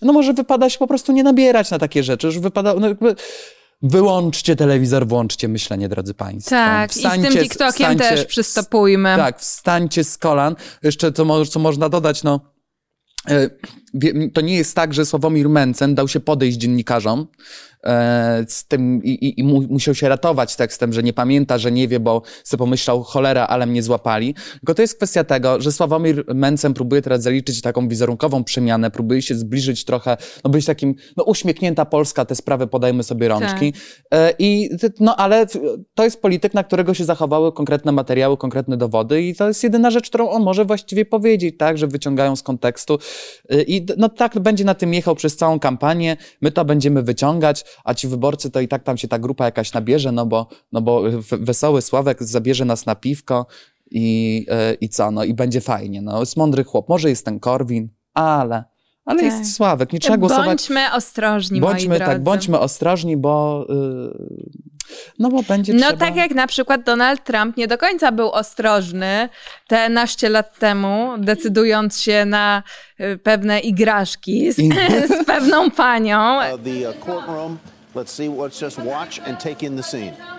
no 0.02 0.12
może 0.12 0.32
wypada 0.32 0.70
się 0.70 0.78
po 0.78 0.86
prostu 0.86 1.12
nie 1.12 1.22
nabierać 1.22 1.70
na 1.70 1.78
takie 1.78 2.02
rzeczy, 2.02 2.26
już 2.26 2.38
wypada... 2.38 2.74
No 2.74 2.88
jakby, 2.88 3.14
Wyłączcie 3.84 4.56
telewizor, 4.56 5.06
włączcie 5.06 5.48
myślenie, 5.48 5.88
drodzy 5.88 6.14
Państwo. 6.14 6.50
Tak, 6.50 6.90
wstańcie, 6.90 7.28
i 7.28 7.30
z 7.30 7.34
tym 7.34 7.42
TikTokiem 7.42 7.72
wstańcie, 7.72 8.04
też 8.04 8.24
przystopujmy. 8.24 9.16
Tak, 9.16 9.40
wstańcie 9.40 10.04
z 10.04 10.18
kolan. 10.18 10.56
Jeszcze 10.82 11.12
co, 11.12 11.46
co 11.46 11.58
można 11.58 11.88
dodać, 11.88 12.22
no 12.22 12.40
e, 13.28 13.50
to 14.34 14.40
nie 14.40 14.56
jest 14.56 14.76
tak, 14.76 14.94
że 14.94 15.06
Sławomir 15.06 15.48
Mencen 15.48 15.94
dał 15.94 16.08
się 16.08 16.20
podejść 16.20 16.58
dziennikarzom 16.58 17.26
z 18.48 18.64
tym 18.68 19.04
i, 19.04 19.10
i, 19.10 19.40
i 19.40 19.44
musiał 19.44 19.94
się 19.94 20.08
ratować 20.08 20.56
tekstem, 20.56 20.92
że 20.92 21.02
nie 21.02 21.12
pamięta, 21.12 21.58
że 21.58 21.72
nie 21.72 21.88
wie, 21.88 22.00
bo 22.00 22.22
sobie 22.44 22.58
pomyślał 22.58 23.02
cholera, 23.02 23.46
ale 23.46 23.66
mnie 23.66 23.82
złapali. 23.82 24.34
Tylko 24.52 24.74
to 24.74 24.82
jest 24.82 24.96
kwestia 24.96 25.24
tego, 25.24 25.60
że 25.60 25.72
Sławomir 25.72 26.24
Mencen 26.34 26.74
próbuje 26.74 27.02
teraz 27.02 27.22
zaliczyć 27.22 27.60
taką 27.60 27.88
wizerunkową 27.88 28.44
przemianę, 28.44 28.90
próbuje 28.90 29.22
się 29.22 29.34
zbliżyć 29.34 29.84
trochę, 29.84 30.16
no 30.44 30.50
być 30.50 30.66
takim, 30.66 30.94
no 31.16 31.24
uśmiechnięta 31.24 31.84
Polska, 31.84 32.24
te 32.24 32.34
sprawy 32.34 32.66
podajmy 32.66 33.02
sobie 33.02 33.28
rączki. 33.28 33.72
Tak. 33.72 33.82
E, 34.10 34.34
I, 34.38 34.70
no 35.00 35.16
ale 35.16 35.46
to 35.94 36.04
jest 36.04 36.22
polityk, 36.22 36.54
na 36.54 36.64
którego 36.64 36.94
się 36.94 37.04
zachowały 37.04 37.52
konkretne 37.52 37.92
materiały, 37.92 38.36
konkretne 38.36 38.76
dowody 38.76 39.22
i 39.22 39.34
to 39.34 39.48
jest 39.48 39.62
jedyna 39.62 39.90
rzecz, 39.90 40.08
którą 40.08 40.30
on 40.30 40.42
może 40.42 40.64
właściwie 40.64 41.04
powiedzieć, 41.04 41.54
tak, 41.58 41.78
że 41.78 41.86
wyciągają 41.86 42.36
z 42.36 42.42
kontekstu 42.42 42.98
e, 43.48 43.62
i 43.62 43.86
no 43.96 44.08
tak 44.08 44.38
będzie 44.38 44.64
na 44.64 44.74
tym 44.74 44.94
jechał 44.94 45.14
przez 45.14 45.36
całą 45.36 45.60
kampanię, 45.60 46.16
my 46.40 46.50
to 46.50 46.64
będziemy 46.64 47.02
wyciągać, 47.02 47.64
a 47.84 47.94
ci 47.94 48.08
wyborcy 48.08 48.50
to 48.50 48.60
i 48.60 48.68
tak 48.68 48.82
tam 48.82 48.96
się 48.96 49.08
ta 49.08 49.18
grupa 49.18 49.44
jakaś 49.44 49.72
nabierze, 49.72 50.12
no 50.12 50.26
bo, 50.26 50.46
no 50.72 50.82
bo 50.82 51.02
wesoły 51.30 51.82
Sławek 51.82 52.22
zabierze 52.22 52.64
nas 52.64 52.86
na 52.86 52.94
piwko 52.94 53.46
i, 53.90 54.46
yy, 54.48 54.74
i 54.74 54.88
co, 54.88 55.10
no 55.10 55.24
i 55.24 55.34
będzie 55.34 55.60
fajnie, 55.60 56.02
no. 56.02 56.20
Jest 56.20 56.36
mądry 56.36 56.64
chłop, 56.64 56.88
może 56.88 57.08
jest 57.08 57.24
ten 57.24 57.40
Korwin, 57.40 57.88
ale 58.14 58.71
ale 59.04 59.22
tak. 59.22 59.32
jest 59.32 59.56
Sławek, 59.56 59.92
nie 59.92 59.98
trzeba 59.98 60.16
głosować. 60.16 60.46
Bądźmy 60.46 60.92
ostrożni, 60.92 61.60
bądźmy, 61.60 61.88
moi 61.88 61.98
tak, 61.98 62.06
drodzy. 62.06 62.14
Tak, 62.14 62.22
bądźmy 62.22 62.58
ostrożni, 62.58 63.16
bo, 63.16 63.66
yy, 63.68 64.62
no 65.18 65.28
bo 65.28 65.42
będzie 65.42 65.72
No 65.72 65.86
trzeba... 65.86 65.96
tak 65.96 66.16
jak 66.16 66.34
na 66.34 66.46
przykład 66.46 66.82
Donald 66.82 67.24
Trump 67.24 67.56
nie 67.56 67.68
do 67.68 67.78
końca 67.78 68.12
był 68.12 68.30
ostrożny 68.30 69.28
te 69.68 69.88
naście 69.88 70.28
lat 70.28 70.58
temu, 70.58 71.14
decydując 71.18 72.00
się 72.00 72.24
na 72.24 72.62
y, 73.00 73.18
pewne 73.18 73.60
igraszki 73.60 74.52
z, 74.52 74.56
z 75.22 75.24
pewną 75.26 75.70
panią. 75.70 76.36
Uh, 76.36 76.60
the 76.64 76.90
uh, 76.90 77.04
courtroom, 77.04 77.58
let's 77.94 78.10
see, 78.10 78.28
let's 78.28 78.64
just 78.64 78.78
watch 78.78 79.28
and 79.28 79.40
take 79.40 79.66
in 79.66 79.76
the 79.76 79.82
scene. 79.82 80.31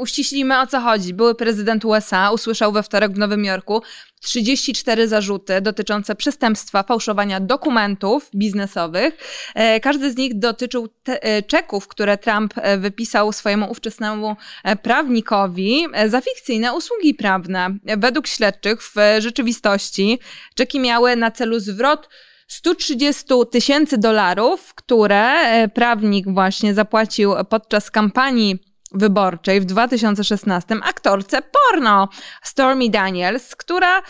Uściślimy 0.00 0.60
o 0.60 0.66
co 0.66 0.80
chodzi. 0.80 1.14
Były 1.14 1.34
prezydent 1.34 1.84
USA 1.84 2.30
usłyszał 2.30 2.72
we 2.72 2.82
wtorek 2.82 3.12
w 3.12 3.18
Nowym 3.18 3.44
Jorku 3.44 3.82
34 4.20 5.08
zarzuty 5.08 5.60
dotyczące 5.60 6.14
przestępstwa 6.14 6.82
fałszowania 6.82 7.40
dokumentów 7.40 8.30
biznesowych. 8.34 9.16
E, 9.54 9.80
każdy 9.80 10.12
z 10.12 10.16
nich 10.16 10.38
dotyczył 10.38 10.88
e, 11.06 11.42
czeków, 11.42 11.88
które 11.88 12.18
Trump 12.18 12.54
e, 12.56 12.78
wypisał 12.78 13.32
swojemu 13.32 13.70
ówczesnemu 13.70 14.36
prawnikowi 14.82 15.86
za 16.06 16.20
fikcyjne 16.20 16.74
usługi 16.74 17.14
prawne. 17.14 17.70
Według 17.96 18.26
śledczych 18.26 18.82
w 18.82 18.94
rzeczywistości 19.18 20.18
czeki 20.54 20.80
miały 20.80 21.16
na 21.16 21.30
celu 21.30 21.60
zwrot 21.60 22.08
130 22.48 23.24
tysięcy 23.50 23.98
dolarów, 23.98 24.74
które 24.74 25.68
prawnik 25.68 26.26
właśnie 26.28 26.74
zapłacił 26.74 27.32
podczas 27.48 27.90
kampanii 27.90 28.69
wyborczej 28.92 29.60
w 29.60 29.64
2016 29.64 30.76
aktorce 30.84 31.38
porno 31.42 32.08
Stormy 32.42 32.88
Daniels, 32.90 33.56
która, 33.56 34.02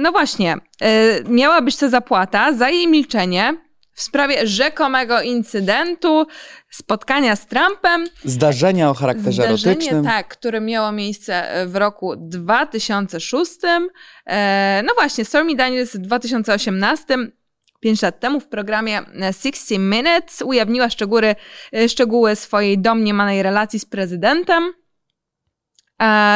no 0.00 0.12
właśnie, 0.12 0.56
e, 0.80 1.24
miała 1.24 1.62
być 1.62 1.76
to 1.76 1.88
zapłata 1.88 2.52
za 2.52 2.70
jej 2.70 2.88
milczenie 2.88 3.54
w 3.94 4.02
sprawie 4.02 4.46
rzekomego 4.46 5.22
incydentu, 5.22 6.26
spotkania 6.70 7.36
z 7.36 7.46
Trumpem. 7.46 8.06
Zdarzenia 8.24 8.90
o 8.90 8.94
charakterze 8.94 9.42
Zdarzenie, 9.42 9.74
erotycznym. 9.74 10.04
tak, 10.04 10.28
które 10.28 10.60
miało 10.60 10.92
miejsce 10.92 11.64
w 11.66 11.76
roku 11.76 12.14
2006. 12.16 13.52
E, 14.26 14.82
no 14.86 14.94
właśnie, 14.94 15.24
Stormy 15.24 15.56
Daniels 15.56 15.96
w 15.96 15.98
2018 15.98 17.04
Pięć 17.84 18.02
lat 18.02 18.20
temu 18.20 18.40
w 18.40 18.48
programie 18.48 19.02
60 19.32 19.80
Minutes 19.80 20.42
ujawniła 20.42 20.90
szczegóły, 20.90 21.34
szczegóły 21.88 22.36
swojej 22.36 22.78
domniemanej 22.78 23.42
relacji 23.42 23.80
z 23.80 23.84
prezydentem. 23.84 24.72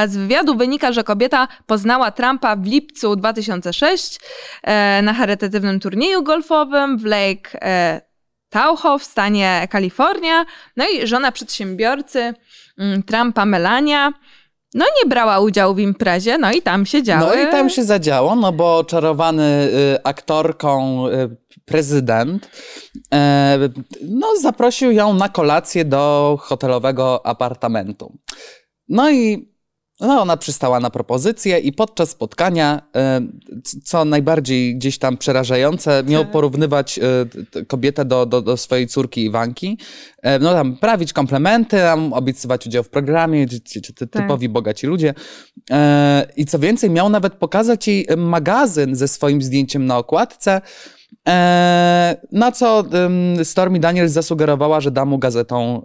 Z 0.07 0.17
wywiadu 0.17 0.55
wynika, 0.55 0.93
że 0.93 1.05
kobieta 1.05 1.49
poznała 1.67 2.11
Trumpa 2.11 2.57
w 2.57 2.67
lipcu 2.67 3.17
2006 3.17 4.21
e, 4.63 5.03
na 5.03 5.15
charytatywnym 5.15 5.81
turnieju 5.81 6.23
golfowym 6.23 6.99
w 6.99 7.05
Lake 7.05 7.63
e, 7.63 8.01
Tahoe 8.49 8.99
w 8.99 9.05
stanie 9.05 9.69
Kalifornia. 9.71 10.47
No 10.77 10.89
i 10.89 11.07
żona 11.07 11.33
przedsiębiorcy 11.33 12.35
mm, 12.79 13.03
Trumpa, 13.03 13.47
Melania, 13.47 14.13
no 14.75 14.85
nie 15.03 15.09
brała 15.09 15.41
udziału 15.41 15.75
w 15.75 15.79
imprezie, 15.79 16.39
no 16.39 16.53
i 16.53 16.63
tam 16.63 16.87
się 16.87 17.03
działo. 17.03 17.27
No 17.27 17.35
i 17.35 17.51
tam 17.51 17.71
się 17.71 17.85
zadziało, 17.85 18.37
no 18.37 18.53
bo 18.53 18.85
czarowany 18.85 19.71
y, 19.95 20.03
aktorką 20.05 21.07
y, 21.09 21.37
prezydent 21.65 22.47
y, 22.47 23.09
no 24.03 24.37
zaprosił 24.41 24.93
ją 24.93 25.15
na 25.15 25.29
kolację 25.29 25.85
do 25.85 26.37
hotelowego 26.41 27.27
apartamentu. 27.27 28.19
No 28.89 29.11
i 29.11 29.53
no, 30.01 30.23
ona 30.23 30.37
przystała 30.37 30.81
na 30.81 30.91
propozycję 30.91 31.59
i 31.59 31.73
podczas 31.73 32.11
spotkania, 32.11 32.83
e, 32.97 33.21
co 33.85 34.05
najbardziej 34.05 34.77
gdzieś 34.77 34.99
tam 34.99 35.17
przerażające, 35.17 36.03
miał 36.07 36.23
tak. 36.23 36.33
porównywać 36.33 36.99
e, 36.99 37.65
kobietę 37.65 38.05
do, 38.05 38.27
do, 38.27 38.43
do 38.43 38.57
swojej 38.57 38.87
córki 38.87 39.25
Iwanki. 39.25 39.79
E, 40.23 40.39
no 40.39 40.53
tam 40.53 40.77
prawić 40.77 41.13
komplementy, 41.13 41.77
tam 41.77 42.13
obiecywać 42.13 42.67
udział 42.67 42.83
w 42.83 42.89
programie, 42.89 43.47
tak. 43.47 44.09
typowi 44.11 44.49
bogaci 44.49 44.87
ludzie. 44.87 45.15
I 46.37 46.47
co 46.47 46.59
więcej, 46.59 46.91
miał 46.91 47.09
nawet 47.09 47.35
pokazać 47.35 47.89
jej 47.89 48.07
magazyn 48.17 48.97
ze 48.97 49.09
swoim 49.09 49.43
zdjęciem 49.43 49.87
na 49.87 49.99
okładce, 49.99 50.61
na 52.33 52.53
co 52.53 52.85
Stormy 53.45 53.81
Daniels 53.81 54.13
zasugerowała, 54.13 54.81
że 54.81 54.91
da 54.91 55.05
mu 55.05 55.19
gazetą 55.19 55.83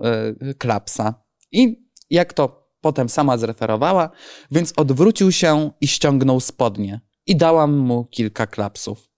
Klapsa. 0.57 1.13
I 1.51 1.87
jak 2.09 2.33
to 2.33 2.62
potem 2.83 3.09
sama 3.09 3.37
zreferowała, 3.37 4.09
więc 4.51 4.73
odwrócił 4.77 5.31
się 5.31 5.71
i 5.81 5.87
ściągnął 5.87 6.39
spodnie. 6.39 6.99
I 7.27 7.35
dałam 7.35 7.77
mu 7.77 8.05
kilka 8.05 8.47
klapsów. 8.47 9.09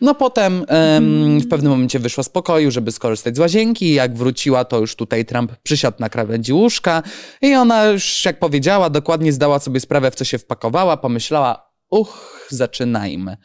No 0.00 0.14
potem 0.14 0.64
um, 0.68 1.40
w 1.40 1.48
pewnym 1.48 1.72
momencie 1.72 1.98
wyszła 1.98 2.24
z 2.24 2.28
pokoju, 2.28 2.70
żeby 2.70 2.92
skorzystać 2.92 3.36
z 3.36 3.38
łazienki. 3.38 3.94
Jak 3.94 4.16
wróciła, 4.16 4.64
to 4.64 4.78
już 4.78 4.96
tutaj 4.96 5.24
Trump 5.24 5.52
przysiadł 5.62 5.96
na 6.00 6.08
krawędzi 6.08 6.52
łóżka 6.52 7.02
i 7.42 7.54
ona 7.54 7.86
już, 7.86 8.24
jak 8.24 8.38
powiedziała, 8.38 8.90
dokładnie 8.90 9.32
zdała 9.32 9.58
sobie 9.58 9.80
sprawę, 9.80 10.10
w 10.10 10.14
co 10.14 10.24
się 10.24 10.38
wpakowała, 10.38 10.96
pomyślała, 10.96 11.72
uch, 11.90 12.46
zaczynajmy. 12.50 13.36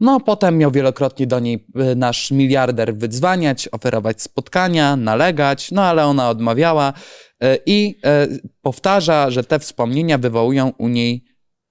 No, 0.00 0.20
potem 0.20 0.58
miał 0.58 0.70
wielokrotnie 0.70 1.26
do 1.26 1.40
niej 1.40 1.66
e, 1.76 1.94
nasz 1.94 2.30
miliarder 2.30 2.96
wydzwaniać, 2.96 3.68
oferować 3.72 4.22
spotkania, 4.22 4.96
nalegać, 4.96 5.70
no 5.70 5.82
ale 5.82 6.06
ona 6.06 6.30
odmawiała 6.30 6.92
i 7.66 7.98
e, 8.04 8.28
powtarza, 8.62 9.30
że 9.30 9.44
te 9.44 9.58
wspomnienia 9.58 10.18
wywołują 10.18 10.72
u 10.78 10.88
niej 10.88 11.24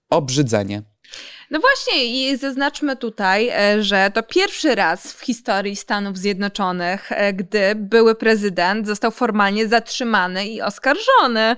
obrzydzenie. 0.10 0.84
No 1.51 1.60
właśnie 1.60 2.06
i 2.06 2.38
zaznaczmy 2.38 2.95
tutaj, 2.95 3.49
e, 3.49 3.84
że 3.84 4.12
to 4.13 4.23
pierwszy 4.23 4.75
raz 4.75 5.13
w 5.13 5.21
historii 5.21 5.75
Stanów 5.75 6.17
Zjednoczonych, 6.17 7.12
e, 7.12 7.34
gdy 7.34 7.75
były 7.75 8.15
prezydent 8.15 8.88
został 8.88 9.12
formalnie 9.12 9.67
zatrzymany 9.67 10.47
i 10.47 10.62
oskarżony. 10.62 11.39
E, 11.39 11.56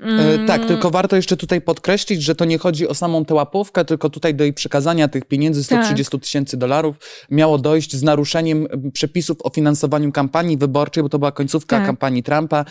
mm. 0.00 0.46
tak, 0.46 0.64
tylko 0.64 0.90
warto 0.90 1.16
jeszcze 1.16 1.36
tutaj 1.36 1.60
podkreślić, 1.60 2.22
że 2.22 2.34
to 2.34 2.44
nie 2.44 2.58
chodzi 2.58 2.88
o 2.88 2.94
samą 2.94 3.24
tę 3.24 3.34
łapówkę, 3.34 3.84
tylko 3.84 4.10
tutaj 4.10 4.34
do 4.34 4.44
jej 4.44 4.52
przekazania 4.52 5.08
tych 5.08 5.24
pieniędzy 5.24 5.64
130 5.64 6.10
tak. 6.10 6.20
tysięcy 6.20 6.56
dolarów 6.56 6.96
miało 7.30 7.58
dojść 7.58 7.96
z 7.96 8.02
naruszeniem 8.02 8.66
przepisów 8.92 9.36
o 9.42 9.50
finansowaniu 9.50 10.12
kampanii 10.12 10.56
wyborczej, 10.56 11.02
bo 11.02 11.08
to 11.08 11.18
była 11.18 11.32
końcówka 11.32 11.76
tak. 11.76 11.86
kampanii 11.86 12.22
Trumpa. 12.22 12.64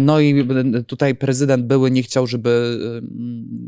No 0.00 0.20
i 0.20 0.48
tutaj 0.86 1.14
prezydent 1.14 1.64
były 1.64 1.90
nie 1.90 2.02
chciał, 2.02 2.26
żeby 2.26 2.78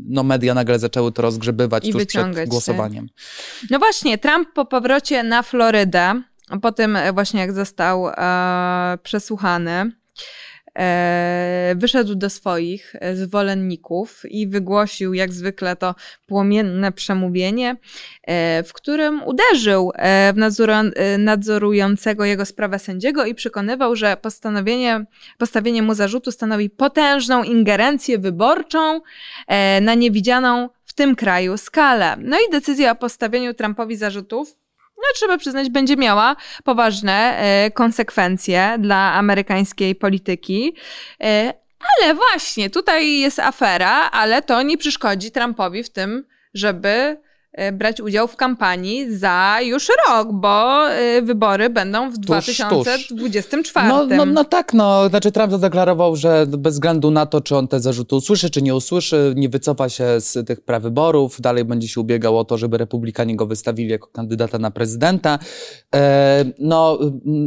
no, 0.07 0.23
media 0.23 0.53
nagle 0.53 0.79
zaczęły 0.79 1.11
to 1.11 1.21
rozgrzebywać 1.21 1.91
tuż 1.91 2.00
przed 2.05 2.49
głosowaniem. 2.49 3.09
No 3.69 3.79
właśnie, 3.79 4.17
Trump 4.17 4.53
po 4.53 4.65
powrocie 4.65 5.23
na 5.23 5.43
Florydę, 5.43 6.21
po 6.61 6.71
tym 6.71 6.97
właśnie 7.13 7.39
jak 7.39 7.53
został 7.53 8.07
e, 8.07 8.97
przesłuchany, 9.03 9.91
e, 10.77 11.73
wyszedł 11.77 12.15
do 12.15 12.29
swoich 12.29 12.95
zwolenników 13.13 14.21
i 14.29 14.47
wygłosił 14.47 15.13
jak 15.13 15.33
zwykle 15.33 15.75
to 15.75 15.95
płomienne 16.27 16.91
przemówienie, 16.91 17.75
e, 18.23 18.63
w 18.63 18.73
którym 18.73 19.23
uderzył 19.23 19.91
e, 19.95 20.33
w 20.33 20.61
e, 20.95 21.17
nadzorującego 21.17 22.25
jego 22.25 22.45
sprawę 22.45 22.79
sędziego 22.79 23.25
i 23.25 23.35
przekonywał, 23.35 23.95
że 23.95 24.17
postanowienie, 24.17 25.05
postawienie 25.37 25.81
mu 25.81 25.93
zarzutu 25.93 26.31
stanowi 26.31 26.69
potężną 26.69 27.43
ingerencję 27.43 28.19
wyborczą 28.19 29.01
e, 29.47 29.81
na 29.81 29.93
niewidzianą 29.93 30.69
w 30.91 30.93
tym 30.93 31.15
kraju 31.15 31.57
skalę. 31.57 32.15
No 32.19 32.37
i 32.37 32.51
decyzja 32.51 32.91
o 32.91 32.95
postawieniu 32.95 33.53
Trumpowi 33.53 33.95
zarzutów 33.95 34.55
no, 34.97 35.03
trzeba 35.15 35.37
przyznać, 35.37 35.69
będzie 35.69 35.95
miała 35.95 36.35
poważne 36.63 37.37
e, 37.37 37.71
konsekwencje 37.71 38.75
dla 38.79 39.13
amerykańskiej 39.13 39.95
polityki. 39.95 40.75
E, 41.23 41.53
ale 41.79 42.15
właśnie, 42.15 42.69
tutaj 42.69 43.19
jest 43.19 43.39
afera, 43.39 44.09
ale 44.11 44.41
to 44.41 44.61
nie 44.61 44.77
przeszkodzi 44.77 45.31
Trumpowi 45.31 45.83
w 45.83 45.89
tym, 45.89 46.25
żeby 46.53 47.17
brać 47.73 48.01
udział 48.01 48.27
w 48.27 48.35
kampanii 48.35 49.15
za 49.15 49.57
już 49.61 49.87
rok, 50.07 50.27
bo 50.31 50.89
e, 50.89 51.21
wybory 51.21 51.69
będą 51.69 52.09
w 52.09 52.15
tuż, 52.15 52.25
2024. 52.25 53.87
No, 53.87 54.05
no, 54.05 54.25
no, 54.25 54.45
tak, 54.45 54.73
no. 54.73 55.09
Znaczy 55.09 55.31
Trump 55.31 55.51
zadeklarował, 55.51 56.15
że 56.15 56.45
bez 56.47 56.73
względu 56.73 57.11
na 57.11 57.25
to, 57.25 57.41
czy 57.41 57.57
on 57.57 57.67
te 57.67 57.79
zarzuty 57.79 58.15
usłyszy, 58.15 58.49
czy 58.49 58.61
nie 58.61 58.75
usłyszy, 58.75 59.33
nie 59.35 59.49
wycofa 59.49 59.89
się 59.89 60.05
z 60.19 60.47
tych 60.47 60.61
prawyborów, 60.61 61.41
dalej 61.41 61.65
będzie 61.65 61.87
się 61.87 62.01
ubiegał 62.01 62.39
o 62.39 62.45
to, 62.45 62.57
żeby 62.57 62.77
republikanie 62.77 63.35
go 63.35 63.45
wystawili 63.45 63.89
jako 63.89 64.07
kandydata 64.07 64.59
na 64.59 64.71
prezydenta. 64.71 65.39
E, 65.95 66.45
no, 66.59 66.99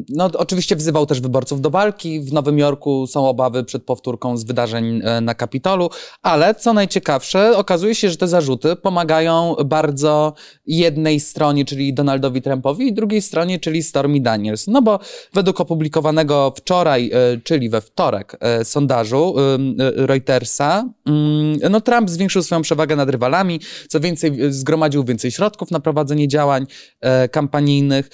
no, 0.09 0.31
oczywiście 0.38 0.77
wzywał 0.77 1.07
też 1.07 1.21
wyborców 1.21 1.61
do 1.61 1.71
walki. 1.71 2.21
W 2.21 2.33
Nowym 2.33 2.59
Jorku 2.59 3.07
są 3.07 3.29
obawy 3.29 3.64
przed 3.64 3.85
powtórką 3.85 4.37
z 4.37 4.45
wydarzeń 4.45 5.01
e, 5.05 5.21
na 5.21 5.35
Kapitolu, 5.35 5.90
ale 6.23 6.55
co 6.55 6.73
najciekawsze, 6.73 7.57
okazuje 7.57 7.95
się, 7.95 8.11
że 8.11 8.17
te 8.17 8.29
zarzuty 8.29 8.77
pomagają 8.77 9.55
bardzo 9.64 9.94
bardzo 9.95 10.35
jednej 10.67 11.21
stronie, 11.21 11.65
czyli 11.65 11.95
Donaldowi 11.95 12.43
Trumpowi, 12.43 12.89
i 12.89 12.93
drugiej 12.93 13.23
stronie, 13.23 13.59
czyli 13.59 13.83
Stormy 13.83 14.21
Daniels. 14.21 14.67
No 14.67 14.83
bo 14.83 14.99
według 15.33 15.61
opublikowanego 15.61 16.53
wczoraj, 16.57 17.11
e, 17.13 17.41
czyli 17.45 17.71
we 17.71 17.81
wtorek, 17.81 18.37
e, 18.41 18.65
sondażu 18.65 19.35
e, 19.39 20.07
Reutersa, 20.07 20.89
mm, 21.07 21.59
no 21.71 21.81
Trump 21.81 22.11
zwiększył 22.11 22.43
swoją 22.43 22.63
przewagę 22.63 22.97
nad 22.97 23.11
rywalami, 23.11 23.61
co 23.89 24.01
więcej, 24.01 24.33
zgromadził 24.49 25.05
więcej 25.05 25.31
środków 25.31 25.71
na 25.71 25.81
prowadzenie 25.81 26.29
działań 26.29 26.67
kampanijnych. 27.31 28.11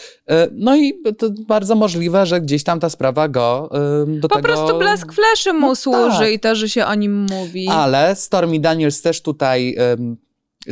No 0.53 0.77
i 0.77 0.95
to 1.19 1.31
bardzo 1.49 1.75
możliwe, 1.75 2.27
że 2.27 2.40
gdzieś 2.40 2.64
tam 2.64 2.81
ta 2.81 2.90
sprawa 2.90 3.29
go 3.29 3.69
do 4.07 4.29
po 4.29 4.37
tego... 4.37 4.49
Po 4.49 4.55
prostu 4.55 4.79
blask 4.79 5.12
fleszy 5.12 5.53
mu 5.53 5.69
no 5.69 5.77
służy 5.77 6.19
tak. 6.19 6.33
i 6.33 6.40
to, 6.40 6.55
że 6.55 6.69
się 6.69 6.87
o 6.87 6.95
nim 6.95 7.27
mówi. 7.31 7.69
Ale 7.69 8.16
Stormy 8.16 8.61
Daniels 8.61 9.03
też 9.03 9.23
tutaj 9.23 9.77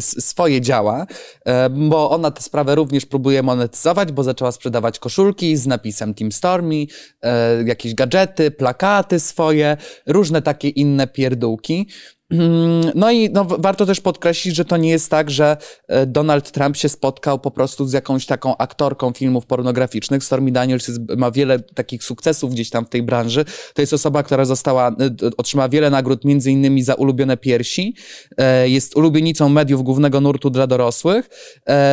swoje 0.01 0.61
działa, 0.61 1.07
e, 1.45 1.71
bo 1.71 2.11
ona 2.11 2.31
tę 2.31 2.43
sprawę 2.43 2.75
również 2.75 3.07
próbuje 3.07 3.43
monetyzować, 3.43 4.13
bo 4.13 4.23
zaczęła 4.23 4.53
sprzedawać 4.53 4.99
koszulki 4.99 5.57
z 5.57 5.67
napisem 5.67 6.15
Team 6.15 6.33
Stormy, 6.33 6.87
e, 7.23 7.63
jakieś 7.63 7.95
gadżety, 7.95 8.51
plakaty 8.51 9.21
swoje, 9.21 9.77
różne 10.07 10.43
takie 10.43 10.69
inne 10.69 11.07
pierdółki. 11.07 11.89
Mm, 12.31 12.93
No 12.95 13.11
i 13.11 13.31
no, 13.31 13.45
warto 13.45 13.87
też 13.87 14.01
podkreślić, 14.01 14.57
że 14.57 14.65
to 14.65 14.77
nie 14.77 14.91
jest 14.91 15.11
tak, 15.11 15.31
że 15.31 15.57
e, 15.89 16.07
Donald 16.07 16.51
Trump 16.51 16.77
się 16.77 16.89
spotkał 16.89 17.39
po 17.39 17.51
prostu 17.51 17.87
z 17.87 17.93
jakąś 17.93 18.27
taką 18.27 18.57
aktorką 18.57 19.13
filmów 19.13 19.47
pornograficznych. 19.47 20.25
Stormy 20.25 20.53
Daniels 20.53 20.89
jest, 20.89 21.01
ma 21.17 21.31
wiele 21.31 21.59
takich 21.61 22.05
sukcesów 22.05 22.51
gdzieś 22.53 22.71
tam 22.71 22.85
w 22.85 22.89
tej 22.89 23.03
branży. 23.03 23.45
To 23.75 23.83
jest 23.83 23.93
osoba, 23.93 24.23
która 24.23 24.45
została, 24.45 24.89
e, 24.89 24.95
otrzymała 25.37 25.69
wiele 25.69 25.91
nagród, 25.91 26.25
między 26.25 26.51
innymi 26.53 26.83
za 26.83 26.95
ulubione 26.95 27.37
piersi. 27.37 27.95
E, 28.39 28.69
Jest 28.69 28.97
ulubienicą 28.97 29.49
mediów 29.49 29.83
głównego 29.83 30.21
nurtu 30.21 30.51
dla 30.51 30.67
dorosłych. 30.67 31.29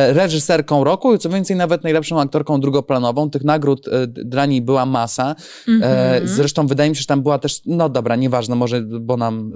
Reżyserką 0.08 0.84
roku 0.84 1.14
i 1.14 1.18
co 1.18 1.28
więcej 1.28 1.56
nawet 1.56 1.84
najlepszą 1.84 2.20
aktorką 2.20 2.60
drugoplanową. 2.60 3.30
Tych 3.30 3.44
nagród 3.44 3.86
dla 4.06 4.46
niej 4.46 4.62
była 4.62 4.86
masa. 4.86 5.34
E, 5.82 6.20
Zresztą 6.24 6.66
wydaje 6.66 6.90
mi 6.90 6.96
się, 6.96 7.00
że 7.00 7.06
tam 7.06 7.22
była 7.22 7.38
też, 7.38 7.60
no 7.66 7.88
dobra, 7.88 8.16
nieważne, 8.16 8.56
może, 8.56 8.82
bo 8.82 9.16
nam, 9.16 9.52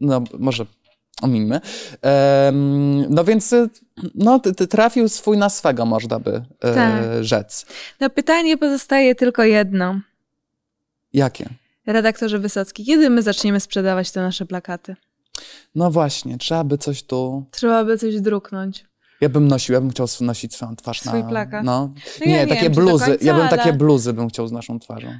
no 0.00 0.24
może 0.38 0.66
omińmy. 1.22 1.60
Em, 2.02 3.14
no 3.14 3.24
więc, 3.24 3.52
e, 3.52 3.68
no 4.14 4.40
trafił 4.70 5.08
swój 5.08 5.38
na 5.38 5.48
swego, 5.48 5.86
można 5.86 6.20
by 6.20 6.42
e, 6.60 6.74
Tak. 6.74 7.02
rzec. 7.20 7.66
No 8.00 8.10
pytanie 8.10 8.56
pozostaje 8.56 9.14
tylko 9.14 9.44
jedno. 9.44 10.00
Jakie? 11.12 11.48
Redaktorze 11.86 12.38
Wysocki, 12.38 12.84
kiedy 12.84 13.10
my 13.10 13.22
zaczniemy 13.22 13.60
sprzedawać 13.60 14.10
te 14.10 14.20
nasze 14.22 14.46
plakaty? 14.46 14.96
No 15.74 15.90
właśnie, 15.90 16.38
trzeba 16.38 16.64
by 16.64 16.78
coś 16.78 17.02
tu... 17.02 17.44
Trzeba 17.50 17.84
by 17.84 17.98
coś 17.98 18.20
druknąć. 18.20 18.86
Ja 19.20 19.28
bym 19.28 19.48
nosił, 19.48 19.72
ja 19.72 19.80
bym 19.80 19.90
chciał 19.90 20.06
nosić 20.20 20.54
swoją 20.54 20.76
twarz 20.76 21.00
Swój 21.00 21.22
na... 21.22 21.28
plakat? 21.28 21.64
No. 21.64 21.94
No 22.20 22.26
nie, 22.26 22.36
ja 22.36 22.42
nie 22.44 22.48
takie 22.48 22.62
wiem, 22.62 22.72
bluzy. 22.72 23.04
końca, 23.04 23.24
ja 23.24 23.32
bym 23.34 23.42
ale- 23.42 23.56
takie 23.56 23.72
bluzy 23.72 24.12
bym 24.12 24.28
chciał 24.28 24.46
z 24.46 24.52
naszą 24.52 24.78
twarzą. 24.78 25.18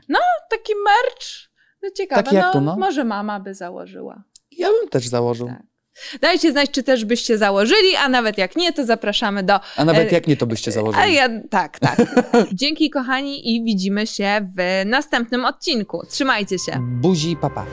Taki 0.50 0.72
merch. 0.84 1.50
No 1.82 1.90
ciekawe, 1.96 2.22
Taki 2.22 2.36
jak 2.36 2.44
no, 2.44 2.52
tu, 2.52 2.60
no. 2.60 2.76
może 2.76 3.04
mama 3.04 3.40
by 3.40 3.54
założyła. 3.54 4.22
Ja 4.61 4.68
bym 4.68 4.88
też 4.88 5.09
założył. 5.09 5.46
Tak. 5.46 5.62
Dajcie 6.20 6.53
znać, 6.53 6.70
czy 6.70 6.83
też 6.83 7.05
byście 7.05 7.38
założyli, 7.38 7.96
a 8.05 8.09
nawet 8.09 8.38
jak 8.38 8.57
nie, 8.57 8.73
to 8.73 8.87
zapraszamy 8.87 9.42
do... 9.42 9.61
A 9.77 9.85
nawet 9.85 10.12
e, 10.12 10.14
jak 10.14 10.27
nie, 10.27 10.37
to 10.37 10.46
byście 10.46 10.73
założyli. 10.73 11.05
A 11.05 11.07
ja, 11.07 11.29
tak, 11.51 11.79
tak. 11.79 11.99
Dzięki 12.53 12.90
kochani 12.90 13.55
i 13.55 13.64
widzimy 13.64 14.07
się 14.07 14.49
w 14.57 14.83
następnym 14.87 15.44
odcinku. 15.44 16.07
Trzymajcie 16.09 16.59
się. 16.59 16.73
Buzi, 16.81 17.37
papa. 17.37 17.66